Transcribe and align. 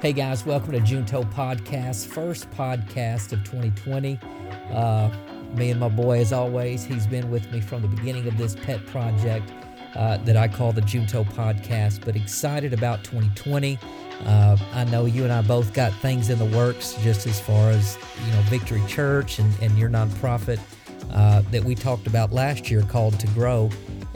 Hey 0.00 0.12
guys, 0.12 0.46
welcome 0.46 0.70
to 0.70 0.78
Junto 0.78 1.24
Podcast, 1.24 2.06
first 2.06 2.48
podcast 2.52 3.32
of 3.32 3.42
2020. 3.42 4.20
Uh, 4.72 5.10
me 5.56 5.72
and 5.72 5.80
my 5.80 5.88
boy, 5.88 6.20
as 6.20 6.32
always, 6.32 6.84
he's 6.84 7.04
been 7.04 7.28
with 7.32 7.50
me 7.50 7.60
from 7.60 7.82
the 7.82 7.88
beginning 7.88 8.28
of 8.28 8.38
this 8.38 8.54
pet 8.54 8.86
project 8.86 9.50
uh, 9.96 10.18
that 10.18 10.36
I 10.36 10.46
call 10.46 10.72
the 10.72 10.82
Junto 10.82 11.24
Podcast. 11.24 12.04
But 12.04 12.14
excited 12.14 12.72
about 12.72 13.02
2020. 13.02 13.76
Uh, 14.24 14.56
I 14.72 14.84
know 14.84 15.04
you 15.04 15.24
and 15.24 15.32
I 15.32 15.42
both 15.42 15.74
got 15.74 15.92
things 15.94 16.30
in 16.30 16.38
the 16.38 16.56
works, 16.56 16.94
just 17.02 17.26
as 17.26 17.40
far 17.40 17.70
as 17.70 17.98
you 18.24 18.30
know, 18.30 18.42
Victory 18.42 18.82
Church 18.86 19.40
and, 19.40 19.52
and 19.60 19.76
your 19.76 19.90
nonprofit 19.90 20.60
uh, 21.10 21.42
that 21.50 21.64
we 21.64 21.74
talked 21.74 22.06
about 22.06 22.30
last 22.30 22.70
year 22.70 22.82
called 22.82 23.18
To 23.18 23.26
Grow. 23.28 23.68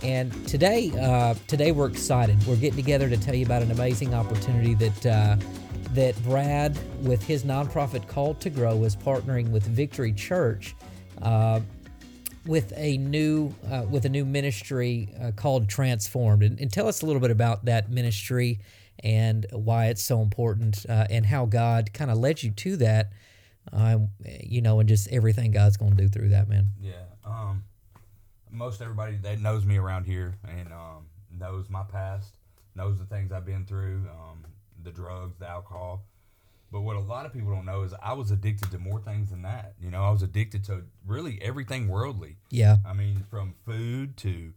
And 0.05 0.33
today, 0.47 0.93
uh, 1.01 1.35
today 1.49 1.73
we're 1.73 1.89
excited. 1.89 2.45
We're 2.47 2.55
getting 2.55 2.77
together 2.77 3.09
to 3.09 3.17
tell 3.17 3.35
you 3.35 3.45
about 3.45 3.63
an 3.63 3.73
amazing 3.73 4.15
opportunity 4.15 4.75
that 4.75 5.07
uh, 5.07 5.37
that 5.95 6.21
Brad, 6.23 6.79
with 7.03 7.23
his 7.23 7.45
nonprofit 7.45 8.09
Called 8.09 8.41
to 8.41 8.51
Grow, 8.51 8.83
is 8.85 8.97
partnering 8.97 9.51
with 9.51 9.65
Victory 9.65 10.13
Church 10.13 10.75
uh, 11.21 11.61
with 12.47 12.73
a 12.77 12.97
new 12.99 13.55
uh, 13.71 13.85
with 13.89 14.05
a 14.05 14.09
new 14.09 14.25
ministry 14.25 15.09
uh, 15.21 15.31
called 15.33 15.69
Transformed. 15.69 16.43
And, 16.43 16.59
and, 16.59 16.73
tell 16.73 16.89
us 16.89 17.03
a 17.03 17.07
little 17.07 17.21
bit 17.21 17.31
about 17.31 17.67
that 17.67 17.91
ministry 17.91 18.59
and 19.01 19.47
why 19.53 19.87
it's 19.87 20.03
so 20.03 20.21
important 20.21 20.85
uh, 20.89 21.07
and 21.11 21.27
how 21.27 21.47
God 21.47 21.93
kind 21.93 22.11
of 22.11 22.19
led 22.19 22.43
you 22.43 22.51
to 22.51 22.77
that. 22.79 23.13
Um, 23.73 24.09
you 24.25 24.61
know, 24.61 24.81
and 24.81 24.89
just 24.89 25.09
everything 25.09 25.53
God's 25.53 25.77
going 25.77 25.93
to 25.93 25.97
do 25.97 26.09
through 26.09 26.31
that, 26.31 26.49
man. 26.49 26.71
Yeah. 26.81 26.95
Um, 27.25 27.63
most 28.51 28.83
everybody 28.83 29.17
that 29.23 29.41
knows 29.41 29.65
me 29.65 29.79
around 29.79 30.05
here 30.05 30.35
and 30.49 30.73
um, 30.73 31.07
knows 31.39 31.71
my 31.71 31.85
past, 31.85 32.35
knows 32.75 32.99
the 32.99 33.05
things 33.05 33.31
I've 33.31 33.47
been 33.47 33.65
through, 33.65 34.07
um, 34.11 34.45
the 34.85 34.93
drugs, 34.93 35.39
the 35.39 35.49
alcohol. 35.49 36.05
But 36.71 36.81
what 36.81 36.97
a 36.97 37.01
lot 37.01 37.27
of 37.27 37.35
people 37.35 37.55
don't 37.55 37.67
know 37.67 37.83
is 37.83 37.93
I 38.03 38.15
was 38.15 38.31
addicted 38.31 38.71
to 38.71 38.79
more 38.79 38.99
things 38.99 39.29
than 39.29 39.43
that. 39.43 39.75
You 39.79 39.91
know, 39.91 40.03
I 40.03 40.11
was 40.11 40.23
addicted 40.23 40.65
to 40.65 40.85
really 41.07 41.39
everything 41.43 41.89
worldly. 41.89 42.39
Yeah. 42.51 42.79
I 42.87 42.95
mean, 42.95 43.27
from 43.31 43.55
food 43.67 44.17
to 44.19 44.55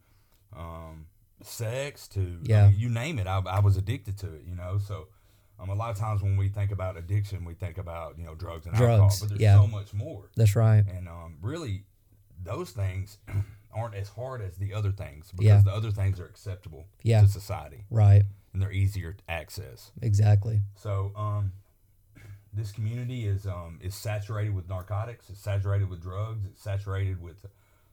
um, 0.55 1.07
sex 1.41 2.07
to 2.09 2.39
yeah. 2.43 2.65
I 2.65 2.69
mean, 2.69 2.79
you 2.79 2.89
name 2.89 3.19
it, 3.19 3.27
I, 3.27 3.41
I 3.45 3.59
was 3.59 3.75
addicted 3.75 4.17
to 4.19 4.33
it. 4.33 4.43
You 4.47 4.55
know, 4.55 4.77
so 4.77 5.07
um, 5.59 5.69
a 5.69 5.75
lot 5.75 5.91
of 5.91 5.97
times 5.97 6.21
when 6.21 6.37
we 6.37 6.47
think 6.47 6.71
about 6.71 6.97
addiction, 6.97 7.45
we 7.45 7.53
think 7.53 7.77
about 7.77 8.17
you 8.17 8.25
know 8.25 8.35
drugs 8.35 8.65
and 8.65 8.75
drugs, 8.75 8.91
alcohol, 8.91 9.17
but 9.19 9.29
there's 9.29 9.41
yeah. 9.41 9.55
so 9.59 9.67
much 9.67 9.93
more. 9.93 10.29
That's 10.35 10.55
right. 10.55 10.83
And 10.87 11.07
um, 11.07 11.37
really, 11.41 11.83
those 12.43 12.71
things 12.71 13.17
aren't 13.75 13.93
as 13.95 14.09
hard 14.09 14.41
as 14.41 14.55
the 14.57 14.73
other 14.73 14.91
things 14.91 15.31
because 15.31 15.45
Yeah. 15.45 15.61
the 15.61 15.73
other 15.73 15.91
things 15.91 16.19
are 16.19 16.25
acceptable 16.25 16.85
Yeah. 17.03 17.21
to 17.21 17.27
society 17.27 17.83
Right. 17.89 18.23
and 18.53 18.61
they're 18.61 18.71
easier 18.71 19.13
to 19.13 19.23
access. 19.29 19.91
Exactly. 20.01 20.61
So 20.75 21.11
um, 21.15 21.51
this 22.53 22.71
community 22.71 23.27
is 23.27 23.45
um, 23.45 23.79
is 23.81 23.93
saturated 23.95 24.55
with 24.55 24.69
narcotics. 24.69 25.29
It's 25.29 25.39
saturated 25.39 25.89
with 25.89 26.01
drugs. 26.01 26.45
It's 26.45 26.61
saturated 26.61 27.21
with 27.21 27.45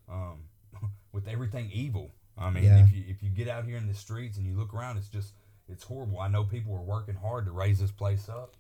um, 0.08 0.44
with 1.12 1.27
everything 1.28 1.70
evil. 1.72 2.12
I 2.38 2.48
mean, 2.50 2.64
Yeah. 2.64 2.83
if 2.84 2.92
you 2.92 3.05
if 3.08 3.22
you 3.22 3.30
get 3.30 3.48
out 3.48 3.64
here 3.64 3.77
in 3.77 3.86
the 3.88 3.94
streets 3.94 4.38
and 4.38 4.47
you 4.47 4.56
look 4.56 4.72
around, 4.72 4.97
it's 4.98 5.08
just 5.08 5.34
it's 5.69 5.84
horrible. 5.84 6.20
I 6.20 6.28
know 6.28 6.44
people 6.44 6.75
are 6.75 6.83
working 6.83 7.14
hard 7.16 7.44
to 7.47 7.53
raise 7.53 7.78
this 7.80 7.91
place 7.92 8.28
up. 8.28 8.56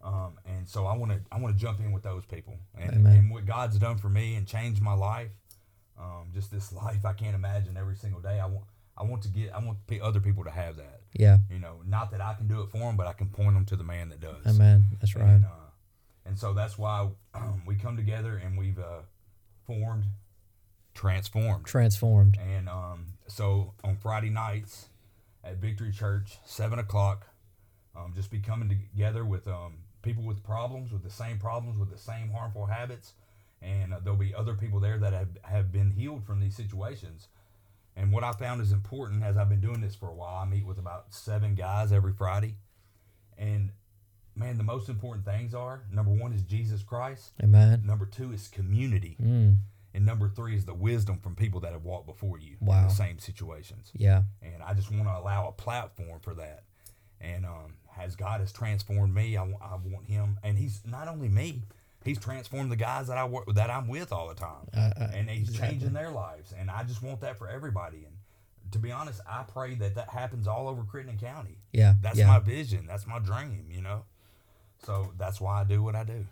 Um, 0.00 0.38
and 0.46 0.68
so 0.68 0.86
I 0.86 0.96
want 0.96 1.10
to 1.12 1.20
I 1.32 1.38
want 1.40 1.54
to 1.56 1.60
jump 1.60 1.80
in 1.80 1.90
with 1.92 2.04
those 2.04 2.24
people 2.24 2.56
and, 2.76 3.06
and 3.06 3.30
what 3.30 3.44
God's 3.46 3.78
done 3.78 3.98
for 3.98 4.08
me 4.08 4.36
and 4.36 4.46
changed 4.46 4.80
my 4.80 4.94
life. 4.94 5.30
Um, 6.00 6.30
just 6.32 6.50
this 6.50 6.72
life 6.84 7.04
I 7.04 7.12
can't 7.12 7.34
imagine 7.34 7.76
every 7.76 7.96
single 7.96 8.20
day. 8.20 8.40
I 8.40 8.46
want 8.46 8.64
I 8.96 9.04
want 9.04 9.22
to 9.22 9.28
get 9.28 9.54
I 9.54 9.58
want 9.58 9.78
other 10.02 10.20
people 10.20 10.44
to 10.44 10.50
have 10.50 10.76
that. 10.76 11.00
Yeah. 11.14 11.38
You 11.50 11.58
know, 11.58 11.76
not 11.86 12.10
that 12.12 12.20
I 12.20 12.34
can 12.34 12.48
do 12.48 12.62
it 12.62 12.70
for 12.70 12.78
them, 12.78 12.96
but 12.96 13.06
I 13.06 13.12
can 13.12 13.28
point 13.28 13.54
them 13.54 13.64
to 13.66 13.76
the 13.76 13.84
man 13.84 14.08
that 14.10 14.20
does. 14.20 14.46
Amen. 14.46 14.86
That's 15.00 15.14
right. 15.14 15.28
And, 15.28 15.44
uh, 15.44 15.68
and 16.26 16.38
so 16.38 16.52
that's 16.52 16.76
why 16.76 17.08
um, 17.34 17.62
we 17.66 17.74
come 17.74 17.96
together 17.96 18.36
and 18.36 18.58
we've 18.58 18.78
uh, 18.78 19.02
formed, 19.66 20.04
transformed. 20.94 21.64
Transformed. 21.64 22.38
And 22.38 22.68
um, 22.68 23.06
so 23.26 23.72
on 23.84 23.96
Friday 23.96 24.30
nights 24.30 24.88
at 25.44 25.56
Victory 25.56 25.92
Church, 25.92 26.38
seven 26.44 26.78
o'clock, 26.78 27.26
um, 27.96 28.12
just 28.14 28.30
be 28.30 28.40
coming 28.40 28.68
together 28.68 29.24
with 29.24 29.46
um, 29.48 29.78
people 30.02 30.22
with 30.22 30.42
problems, 30.42 30.92
with 30.92 31.02
the 31.02 31.10
same 31.10 31.38
problems, 31.38 31.78
with 31.78 31.90
the 31.90 31.98
same 31.98 32.30
harmful 32.30 32.66
habits, 32.66 33.14
and 33.62 33.92
uh, 33.92 33.98
there'll 34.02 34.18
be 34.18 34.34
other 34.34 34.54
people 34.54 34.80
there 34.80 34.98
that 34.98 35.12
have 35.12 35.28
have 35.42 35.72
been 35.72 35.90
healed 35.90 36.24
from 36.24 36.40
these 36.40 36.56
situations. 36.56 37.28
And 37.96 38.12
what 38.12 38.22
I 38.22 38.32
found 38.32 38.60
is 38.60 38.70
important 38.70 39.24
as 39.24 39.36
I've 39.36 39.48
been 39.48 39.60
doing 39.60 39.80
this 39.80 39.96
for 39.96 40.08
a 40.08 40.14
while. 40.14 40.36
I 40.36 40.44
meet 40.44 40.64
with 40.64 40.78
about 40.78 41.12
seven 41.12 41.54
guys 41.54 41.92
every 41.92 42.12
Friday, 42.12 42.54
and 43.36 43.70
man, 44.36 44.56
the 44.56 44.64
most 44.64 44.88
important 44.88 45.24
things 45.24 45.54
are 45.54 45.82
number 45.92 46.12
one 46.12 46.32
is 46.32 46.42
Jesus 46.42 46.82
Christ. 46.82 47.32
Amen. 47.42 47.82
Number 47.84 48.06
two 48.06 48.32
is 48.32 48.48
community. 48.48 49.16
Mm. 49.20 49.56
And 49.94 50.06
number 50.06 50.28
three 50.28 50.54
is 50.54 50.64
the 50.64 50.74
wisdom 50.74 51.18
from 51.18 51.34
people 51.34 51.60
that 51.60 51.72
have 51.72 51.82
walked 51.82 52.06
before 52.06 52.38
you 52.38 52.56
in 52.60 52.66
the 52.66 52.88
same 52.88 53.18
situations. 53.18 53.90
Yeah. 53.96 54.22
And 54.42 54.62
I 54.62 54.74
just 54.74 54.92
want 54.92 55.04
to 55.04 55.18
allow 55.18 55.48
a 55.48 55.52
platform 55.52 56.20
for 56.20 56.34
that. 56.34 56.64
And 57.20 57.44
um, 57.44 57.74
as 57.98 58.14
God 58.14 58.40
has 58.40 58.52
transformed 58.52 59.14
me, 59.14 59.36
I 59.36 59.42
I 59.42 59.76
want 59.84 60.06
Him, 60.06 60.38
and 60.44 60.56
He's 60.56 60.82
not 60.86 61.08
only 61.08 61.28
me, 61.28 61.64
He's 62.08 62.18
transformed 62.18 62.72
the 62.72 62.76
guys 62.76 63.06
that 63.08 63.18
I 63.18 63.24
work 63.24 63.52
that 63.54 63.70
I'm 63.70 63.86
with 63.88 64.12
all 64.12 64.28
the 64.28 64.34
time, 64.34 64.68
Uh, 64.74 64.90
uh, 64.96 65.10
and 65.14 65.28
He's 65.30 65.48
exactly. 65.50 65.68
changing 65.68 65.92
their 65.92 66.10
lives. 66.10 66.52
And 66.58 66.70
I 66.70 66.82
just 66.84 67.02
want 67.02 67.20
that 67.20 67.36
for 67.38 67.48
everybody. 67.48 68.04
And 68.04 68.16
to 68.72 68.78
be 68.78 68.90
honest, 68.90 69.20
I 69.28 69.44
pray 69.44 69.74
that 69.76 69.94
that 69.94 70.08
happens 70.08 70.46
all 70.48 70.68
over 70.68 70.82
Crittenden 70.84 71.18
County. 71.18 71.58
Yeah. 71.72 71.94
That's 72.00 72.18
yeah. 72.18 72.26
my 72.26 72.38
vision. 72.38 72.86
That's 72.86 73.06
my 73.06 73.18
dream. 73.18 73.66
You 73.70 73.82
know. 73.82 74.04
So 74.84 75.12
that's 75.18 75.40
why 75.40 75.60
I 75.60 75.64
do 75.64 75.82
what 75.82 75.94
I 75.94 76.04
do. 76.04 76.24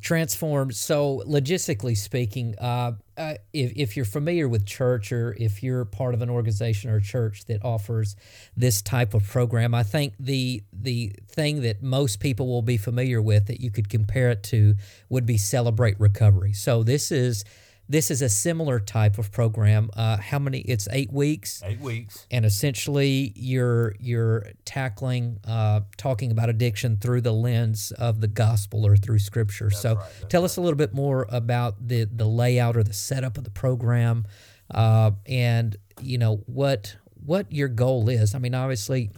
transformed. 0.00 0.74
So, 0.74 1.22
logistically 1.26 1.96
speaking, 1.96 2.56
uh, 2.58 2.92
uh, 3.16 3.34
if, 3.52 3.72
if 3.76 3.96
you're 3.96 4.04
familiar 4.04 4.48
with 4.48 4.66
church 4.66 5.12
or 5.12 5.34
if 5.38 5.62
you're 5.62 5.84
part 5.84 6.14
of 6.14 6.22
an 6.22 6.30
organization 6.30 6.90
or 6.90 7.00
church 7.00 7.44
that 7.46 7.64
offers 7.64 8.16
this 8.56 8.82
type 8.82 9.14
of 9.14 9.24
program, 9.24 9.74
I 9.74 9.82
think 9.82 10.14
the 10.18 10.62
the 10.72 11.12
thing 11.28 11.62
that 11.62 11.82
most 11.82 12.20
people 12.20 12.48
will 12.48 12.62
be 12.62 12.76
familiar 12.76 13.20
with 13.22 13.46
that 13.46 13.60
you 13.60 13.70
could 13.70 13.88
compare 13.88 14.30
it 14.30 14.42
to 14.44 14.74
would 15.08 15.26
be 15.26 15.36
Celebrate 15.36 16.00
Recovery. 16.00 16.52
So, 16.52 16.82
this 16.82 17.12
is 17.12 17.44
this 17.90 18.08
is 18.08 18.22
a 18.22 18.28
similar 18.28 18.78
type 18.78 19.18
of 19.18 19.32
program. 19.32 19.90
Uh, 19.94 20.16
how 20.16 20.38
many? 20.38 20.60
It's 20.60 20.86
eight 20.92 21.12
weeks 21.12 21.60
Eight 21.64 21.80
weeks. 21.80 22.24
and 22.30 22.44
essentially 22.44 23.32
you're 23.34 23.96
you're 23.98 24.46
tackling 24.64 25.40
uh, 25.44 25.80
talking 25.96 26.30
about 26.30 26.48
addiction 26.48 26.96
through 26.98 27.22
the 27.22 27.32
lens 27.32 27.92
of 27.98 28.20
the 28.20 28.28
gospel 28.28 28.86
or 28.86 28.96
through 28.96 29.18
scripture 29.18 29.70
so 29.70 29.96
right, 29.96 30.06
that's 30.20 30.30
tell 30.30 30.44
us 30.44 30.56
a 30.56 30.60
little 30.60 30.76
bit 30.76 30.94
more 30.94 31.26
about 31.30 31.88
the 31.88 32.04
the 32.04 32.26
layout 32.26 32.76
or 32.76 32.84
the 32.84 32.92
setup 32.92 33.36
of 33.36 33.42
the 33.42 33.50
program 33.50 34.24
uh, 34.72 35.10
and 35.26 35.76
you 36.00 36.16
know 36.16 36.36
what 36.46 36.96
what 37.26 37.50
your 37.52 37.68
goal 37.68 38.08
is 38.08 38.34
i 38.34 38.38
mean 38.38 38.54
obviously 38.54 39.10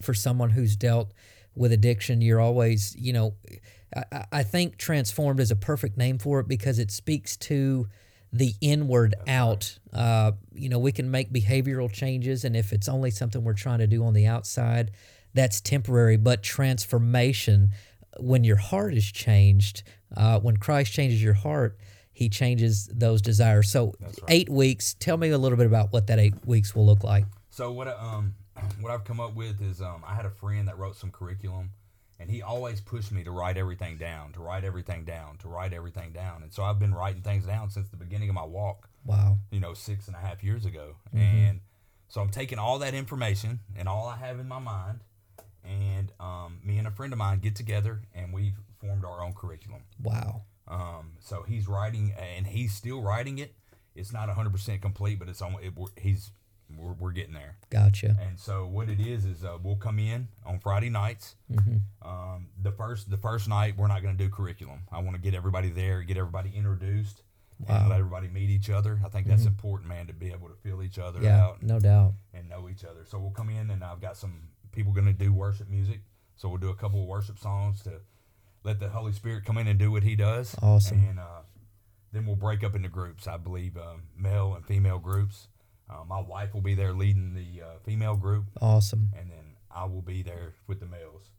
for 0.00 0.14
someone 0.14 0.50
who's 0.50 0.74
dealt 0.74 1.12
with 1.54 1.70
addiction 1.72 2.22
you're 2.22 2.40
always 2.40 2.96
you 2.96 3.12
know 3.12 3.34
I- 3.94 4.24
I, 4.32 4.42
think 4.42 4.76
transformed 4.76 5.40
is 5.40 5.50
a 5.50 5.56
perfect 5.56 5.96
name 5.96 6.18
for 6.18 6.40
it 6.40 6.48
because 6.48 6.78
it 6.78 6.90
speaks 6.90 7.36
to 7.38 7.88
the 8.32 8.54
inward 8.60 9.14
out. 9.26 9.78
Uh, 9.92 10.32
you 10.54 10.68
know 10.68 10.78
we 10.78 10.92
can 10.92 11.10
make 11.10 11.32
behavioral 11.32 11.90
changes 11.90 12.44
and 12.44 12.56
if 12.56 12.72
it's 12.72 12.88
only 12.88 13.10
something 13.10 13.42
we're 13.42 13.54
trying 13.54 13.80
to 13.80 13.86
do 13.86 14.04
on 14.04 14.14
the 14.14 14.26
outside 14.26 14.92
that's 15.34 15.60
temporary. 15.60 16.16
But 16.16 16.42
transformation 16.42 17.70
when 18.18 18.44
your 18.44 18.56
heart 18.56 18.94
is 18.94 19.10
changed 19.10 19.82
uh, 20.16 20.40
when 20.40 20.56
christ 20.56 20.92
changes 20.92 21.22
your 21.22 21.34
heart 21.34 21.78
he 22.12 22.28
changes 22.28 22.86
those 22.92 23.22
desires. 23.22 23.70
So 23.70 23.94
eight 24.28 24.50
weeks 24.50 24.94
tell 24.98 25.16
me 25.16 25.30
a 25.30 25.38
little 25.38 25.56
bit 25.56 25.66
about 25.66 25.90
what 25.90 26.06
that 26.08 26.18
eight 26.18 26.34
weeks 26.44 26.74
will 26.74 26.84
look 26.84 27.02
like. 27.02 27.24
So 27.48 27.72
what 27.72 27.88
um 27.88 28.34
what 28.80 28.92
I've 28.92 29.04
come 29.04 29.20
up 29.20 29.34
with 29.34 29.62
is 29.62 29.80
um 29.80 30.02
I 30.06 30.14
had 30.14 30.26
a 30.26 30.30
friend 30.30 30.68
that 30.68 30.76
wrote 30.76 30.96
some 30.96 31.10
curriculum, 31.10 31.70
and 32.20 32.30
he 32.30 32.42
always 32.42 32.80
pushed 32.80 33.10
me 33.10 33.24
to 33.24 33.30
write 33.30 33.56
everything 33.56 33.96
down, 33.96 34.32
to 34.32 34.40
write 34.40 34.62
everything 34.62 35.04
down, 35.04 35.38
to 35.38 35.48
write 35.48 35.72
everything 35.72 36.12
down, 36.12 36.42
and 36.42 36.52
so 36.52 36.62
I've 36.62 36.78
been 36.78 36.94
writing 36.94 37.22
things 37.22 37.46
down 37.46 37.70
since 37.70 37.88
the 37.88 37.96
beginning 37.96 38.28
of 38.28 38.34
my 38.34 38.44
walk. 38.44 38.88
wow 39.04 39.38
You 39.50 39.60
know, 39.60 39.72
six 39.74 40.06
and 40.06 40.14
a 40.14 40.20
half 40.20 40.44
years 40.44 40.66
ago, 40.66 40.96
and 41.12 41.60
so 42.08 42.20
I'm 42.20 42.28
taking 42.28 42.58
all 42.58 42.78
that 42.80 42.92
information 42.92 43.60
and 43.76 43.88
all 43.88 44.06
I 44.06 44.16
have 44.18 44.38
in 44.38 44.46
my 44.46 44.58
mind, 44.58 45.00
and 45.64 46.12
um, 46.20 46.60
me 46.62 46.76
and 46.78 46.86
a 46.86 46.90
friend 46.90 47.12
of 47.12 47.18
mine 47.18 47.38
get 47.38 47.56
together 47.56 48.02
and 48.14 48.32
we've 48.32 48.58
formed 48.80 49.04
our 49.04 49.22
own 49.24 49.32
curriculum. 49.32 49.82
wow 50.02 50.42
Um, 50.68 51.12
so 51.20 51.42
he's 51.42 51.66
writing, 51.66 52.14
and 52.36 52.46
he's 52.46 52.72
still 52.74 53.02
writing 53.02 53.38
it. 53.38 53.54
It's 53.94 54.12
not 54.12 54.28
100% 54.28 54.80
complete, 54.80 55.18
but 55.18 55.28
it's 55.28 55.42
on. 55.42 55.56
It, 55.62 55.72
he's 55.98 56.30
we're, 56.76 56.92
we're 56.92 57.12
getting 57.12 57.34
there. 57.34 57.56
gotcha 57.70 58.16
And 58.26 58.38
so 58.38 58.66
what 58.66 58.88
it 58.88 59.00
is 59.00 59.24
is 59.24 59.44
uh, 59.44 59.58
we'll 59.62 59.76
come 59.76 59.98
in 59.98 60.28
on 60.44 60.58
Friday 60.60 60.90
nights. 60.90 61.36
Mm-hmm. 61.52 62.08
Um, 62.08 62.48
the 62.62 62.72
first 62.72 63.10
the 63.10 63.16
first 63.16 63.48
night 63.48 63.76
we're 63.76 63.86
not 63.88 64.02
going 64.02 64.16
to 64.16 64.24
do 64.24 64.30
curriculum. 64.30 64.80
I 64.92 64.98
want 65.00 65.14
to 65.16 65.20
get 65.22 65.34
everybody 65.34 65.70
there, 65.70 66.02
get 66.02 66.16
everybody 66.16 66.52
introduced, 66.54 67.22
and 67.68 67.88
let 67.88 67.98
everybody 67.98 68.28
meet 68.28 68.50
each 68.50 68.70
other. 68.70 69.00
I 69.04 69.08
think 69.08 69.26
that's 69.26 69.44
important, 69.46 69.88
man, 69.88 70.06
to 70.06 70.12
be 70.12 70.28
able 70.30 70.48
to 70.48 70.54
feel 70.62 70.82
each 70.82 70.98
other 70.98 71.18
Mm-hmm. 71.18 71.26
yeah 71.26 71.44
out 71.44 71.62
no 71.62 71.78
doubt 71.78 72.14
and 72.32 72.48
know 72.48 72.68
each 72.68 72.84
other. 72.84 73.04
So 73.04 73.18
we'll 73.18 73.30
come 73.32 73.50
in 73.50 73.70
and 73.70 73.84
I've 73.84 74.00
got 74.00 74.16
some 74.16 74.48
people 74.72 74.92
going 74.92 75.06
to 75.06 75.12
do 75.12 75.32
worship 75.32 75.68
music. 75.68 76.00
So 76.36 76.48
we'll 76.48 76.58
do 76.58 76.70
a 76.70 76.74
couple 76.74 77.02
of 77.02 77.06
worship 77.06 77.38
songs 77.38 77.82
to 77.82 78.00
let 78.64 78.80
the 78.80 78.88
Holy 78.88 79.12
Spirit 79.12 79.44
come 79.44 79.58
in 79.58 79.66
and 79.66 79.78
do 79.78 79.90
what 79.90 80.02
He 80.02 80.16
does. 80.16 80.54
Awesome. 80.62 80.98
And 81.08 81.18
uh, 81.18 81.42
then 82.12 82.24
we'll 82.26 82.36
break 82.36 82.64
up 82.64 82.74
into 82.74 82.88
groups. 82.88 83.26
I 83.26 83.36
believe 83.36 83.76
um, 83.76 84.02
male 84.16 84.54
and 84.54 84.64
female 84.64 84.98
groups. 84.98 85.48
Uh, 85.90 86.04
my 86.06 86.20
wife 86.20 86.54
will 86.54 86.60
be 86.60 86.74
there 86.74 86.92
leading 86.92 87.34
the 87.34 87.62
uh, 87.62 87.66
female 87.84 88.14
group, 88.16 88.44
Awesome. 88.60 89.10
and 89.18 89.28
then 89.30 89.56
I 89.74 89.84
will 89.86 90.02
be 90.02 90.22
there 90.22 90.54
with 90.68 90.78
the 90.78 90.86
males, 90.86 91.30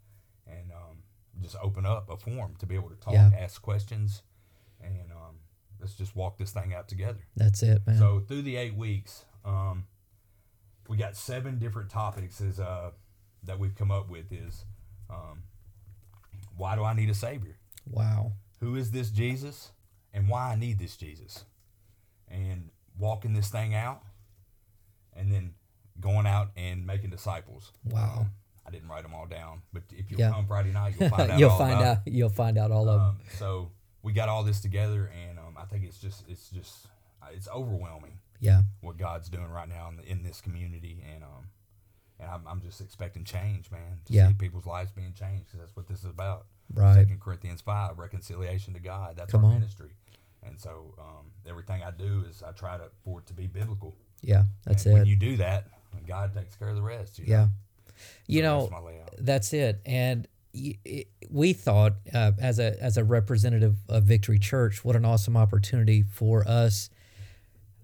and 0.45 0.71
um, 0.73 0.97
just 1.41 1.55
open 1.61 1.85
up 1.85 2.09
a 2.09 2.17
forum 2.17 2.55
to 2.59 2.65
be 2.65 2.75
able 2.75 2.89
to 2.89 2.95
talk, 2.95 3.13
Yeah. 3.13 3.29
ask 3.37 3.61
questions, 3.61 4.23
and 4.81 5.11
um, 5.11 5.35
let's 5.79 5.93
just 5.95 6.15
walk 6.17 6.37
this 6.37 6.51
thing 6.51 6.73
out 6.73 6.89
together. 6.89 7.19
That's 7.37 7.63
it, 7.63 7.81
man. 7.87 7.97
So 7.97 8.19
through 8.19 8.41
the 8.41 8.57
eight 8.57 8.75
weeks, 8.75 9.23
um, 9.45 9.85
we 10.89 10.97
got 10.97 11.15
seven 11.15 11.57
different 11.57 11.89
topics 11.89 12.41
is, 12.41 12.59
uh, 12.59 12.91
that 13.43 13.57
we've 13.57 13.75
come 13.75 13.89
up 13.91 14.09
with. 14.09 14.31
Is 14.33 14.65
um, 15.09 15.43
why 16.57 16.75
do 16.75 16.83
I 16.83 16.93
need 16.93 17.09
a 17.09 17.13
savior? 17.15 17.55
wow. 17.89 18.33
Who 18.59 18.75
is 18.75 18.91
this 18.91 19.09
Jesus, 19.11 19.71
and 20.13 20.27
why 20.27 20.51
I 20.51 20.55
need 20.55 20.77
this 20.77 20.95
Jesus, 20.97 21.45
and 22.27 22.69
walking 22.99 23.33
this 23.33 23.47
thing 23.49 23.73
out, 23.73 24.03
and 25.15 25.31
then 25.31 25.53
going 25.99 26.25
out 26.25 26.49
and 26.55 26.85
making 26.85 27.09
disciples. 27.09 27.71
Wow. 27.85 28.17
Um, 28.19 28.31
I 28.65 28.69
didn't 28.71 28.89
write 28.89 29.03
them 29.03 29.13
all 29.13 29.25
down, 29.25 29.61
but 29.73 29.83
if 29.91 30.11
you 30.11 30.17
Yeah. 30.17 30.31
come 30.31 30.45
Friday 30.47 30.71
night, 30.71 30.95
you'll 30.99 31.09
find 31.17 31.31
out. 31.31 31.39
you'll 31.39 31.49
all 31.49 31.57
find 31.57 31.73
about 31.73 31.97
out. 31.97 32.07
You'll 32.07 32.29
find 32.29 32.57
out 32.57 32.71
all 32.71 32.87
of 32.89 32.99
them. 32.99 33.09
Um, 33.09 33.19
so 33.37 33.71
we 34.03 34.13
got 34.13 34.29
all 34.29 34.43
this 34.43 34.61
together, 34.61 35.11
and 35.27 35.39
um, 35.39 35.55
I 35.57 35.65
think 35.65 35.83
it's 35.83 35.99
just 35.99 36.23
it's 36.29 36.49
just 36.49 36.87
uh, 37.21 37.27
it's 37.33 37.47
overwhelming 37.49 38.19
Yeah. 38.39 38.61
what 38.81 38.97
God's 38.97 39.29
doing 39.29 39.49
right 39.49 39.67
now 39.69 39.89
in, 39.89 39.97
the, 39.97 40.03
in 40.09 40.23
this 40.23 40.41
community, 40.41 41.03
and 41.13 41.23
um, 41.23 41.49
and 42.19 42.29
I'm, 42.29 42.47
I'm 42.47 42.61
just 42.61 42.81
expecting 42.81 43.23
change, 43.23 43.71
man. 43.71 43.99
To 44.05 44.13
Yeah. 44.13 44.27
see 44.29 44.33
people's 44.35 44.65
lives 44.67 44.91
being 44.91 45.13
changed, 45.13 45.47
because 45.47 45.59
that's 45.59 45.75
what 45.75 45.87
this 45.87 45.99
is 45.99 46.05
about. 46.09 46.45
Right. 46.73 46.93
Second 46.95 47.19
Corinthians 47.19 47.61
five, 47.61 47.97
reconciliation 47.97 48.73
to 48.75 48.79
God. 48.79 49.17
That's 49.17 49.31
Come 49.31 49.43
our 49.43 49.51
on. 49.51 49.59
ministry, 49.59 49.91
and 50.43 50.59
so 50.59 50.95
um, 50.99 51.31
everything 51.47 51.83
I 51.83 51.91
do 51.91 52.23
is 52.29 52.41
I 52.43 52.51
try 52.53 52.77
to 52.77 52.85
for 53.03 53.19
it 53.19 53.25
to 53.27 53.33
be 53.33 53.47
biblical. 53.47 53.95
Yeah. 54.21 54.43
That's 54.65 54.85
and 54.85 54.95
it. 54.95 54.99
When 54.99 55.07
you 55.07 55.15
do 55.15 55.37
that, 55.37 55.67
God 56.07 56.35
takes 56.35 56.55
care 56.55 56.69
of 56.69 56.75
the 56.75 56.81
rest. 56.81 57.19
You 57.19 57.25
know? 57.25 57.31
yeah. 57.31 57.47
You 58.27 58.41
So 58.41 58.47
know, 58.47 58.59
that's. 58.61 58.71
That's 59.19 59.53
it. 59.53 59.81
And 59.85 60.27
we 61.29 61.53
thought, 61.53 61.93
uh, 62.13 62.31
as 62.39 62.59
a 62.59 62.81
as 62.81 62.97
a 62.97 63.03
representative 63.03 63.75
of 63.87 64.03
Victory 64.03 64.39
Church, 64.39 64.83
what 64.83 64.95
an 64.95 65.05
awesome 65.05 65.37
opportunity 65.37 66.03
for 66.03 66.47
us 66.47 66.89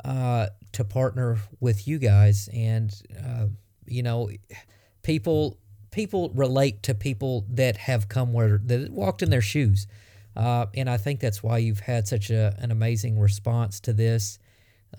uh, 0.03 0.47
to 0.73 0.83
partner 0.83 1.37
with 1.59 1.87
you 1.87 1.97
guys. 1.97 2.49
And 2.53 2.93
uh, 3.25 3.47
you 3.85 4.03
know, 4.03 4.29
people 5.03 5.57
people 5.91 6.29
relate 6.35 6.83
to 6.83 6.93
people 6.93 7.45
that 7.49 7.77
have 7.77 8.09
come 8.09 8.33
where 8.33 8.59
that 8.65 8.91
walked 8.91 9.21
in 9.21 9.29
their 9.29 9.41
shoes. 9.41 9.87
Uh, 10.35 10.67
and 10.75 10.89
I 10.89 10.97
think 10.97 11.19
that's 11.19 11.41
why 11.41 11.57
you've 11.57 11.79
had 11.79 12.07
such 12.07 12.29
a, 12.29 12.55
an 12.59 12.69
amazing 12.69 13.17
response 13.17 13.79
to 13.81 13.93
this. 13.93 14.37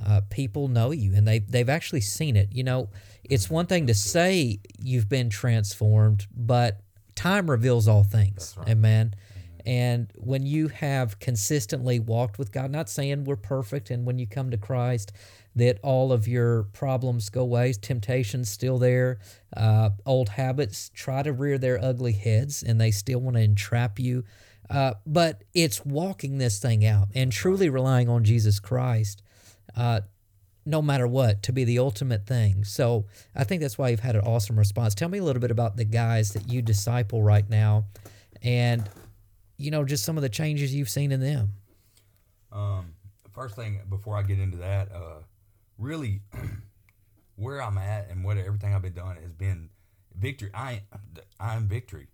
Uh, 0.05 0.21
people 0.31 0.69
know 0.69 0.91
you 0.91 1.15
and 1.15 1.27
they, 1.27 1.41
they've 1.41 1.69
actually 1.69 2.01
seen 2.01 2.37
it. 2.37 2.49
You 2.53 2.65
know, 2.65 2.91
it's 3.25 3.51
one 3.51 3.67
thing 3.67 3.87
to 3.87 3.95
say 3.95 4.61
you've 4.79 5.09
been 5.09 5.31
transformed, 5.31 6.27
but 6.35 6.81
time 7.15 7.51
reveals 7.51 7.89
all 7.89 8.05
things. 8.05 8.55
right. 8.59 8.69
Amen. 8.71 9.15
And 9.67 10.11
when 10.17 10.47
you 10.47 10.69
have 10.69 11.19
consistently 11.19 11.99
walked 11.99 12.39
with 12.39 12.53
God, 12.53 12.71
not 12.71 12.89
saying 12.89 13.25
we're 13.25 13.37
perfect, 13.37 13.91
and 13.91 14.07
when 14.07 14.19
you 14.19 14.27
come 14.27 14.51
to 14.51 14.57
Christ, 14.57 15.13
that 15.57 15.79
all 15.83 16.11
of 16.13 16.27
your 16.27 16.63
problems 16.73 17.29
go 17.29 17.43
away, 17.43 17.73
temptations 17.75 18.51
still 18.51 18.79
there, 18.79 19.19
uh, 19.55 19.91
old 20.07 20.31
habits 20.31 20.91
try 20.95 21.23
to 21.23 21.33
rear 21.33 21.59
their 21.59 21.83
ugly 21.85 22.13
heads, 22.13 22.63
and 22.63 22.81
they 22.81 22.91
still 22.91 23.19
want 23.21 23.37
to 23.37 23.43
entrap 23.43 23.99
you. 23.99 24.25
Uh, 24.71 24.95
but 25.05 25.45
it's 25.53 25.85
walking 25.85 26.39
this 26.39 26.59
thing 26.59 26.85
out 26.85 27.09
and 27.15 27.33
truly 27.33 27.69
relying 27.69 28.09
on 28.09 28.25
Jesus 28.25 28.61
Christ, 28.61 29.23
uh, 29.77 30.01
no 30.65 30.83
matter 30.83 31.07
what, 31.07 31.43
to 31.45 31.53
be 31.53 31.65
the 31.65 31.79
ultimate 31.79 32.27
thing. 32.27 32.63
So 32.65 33.07
I 33.35 33.45
think 33.45 33.63
that's 33.63 33.79
why 33.79 33.89
you've 33.89 34.01
had 34.01 34.17
an 34.17 34.23
awesome 34.23 34.59
response. 34.59 34.95
Tell 34.95 35.09
me 35.09 35.19
a 35.19 35.25
little 35.25 35.41
bit 35.41 35.51
about 35.51 35.77
the 35.77 35.85
guys 35.85 36.33
that 36.33 36.49
you 36.49 36.61
disciple 36.61 37.23
right 37.23 37.49
now, 37.49 37.87
and 38.43 38.89
you 39.57 39.71
know 39.71 39.85
just 39.85 40.05
some 40.05 40.17
of 40.17 40.23
the 40.23 40.29
changes 40.29 40.75
you've 40.75 40.91
seen 40.91 41.11
in 41.11 41.21
them. 41.21 41.55
Um, 42.53 42.95
first 43.33 43.57
thing 43.57 43.81
before 43.89 44.17
I 44.17 44.23
get 44.23 44.39
into 44.39 44.59
that, 44.59 44.93
uh, 44.93 45.23
really, 45.79 46.21
where 47.37 47.63
I'm 47.63 47.79
at 47.79 48.11
and 48.11 48.25
what 48.25 48.37
everything 48.37 48.75
I've 48.75 48.83
been 48.83 48.93
doing 48.93 49.17
has 49.23 49.33
been 49.33 49.71
victory. 50.15 50.51
I 50.53 50.83
I'm 51.41 51.67
victory. 51.67 52.09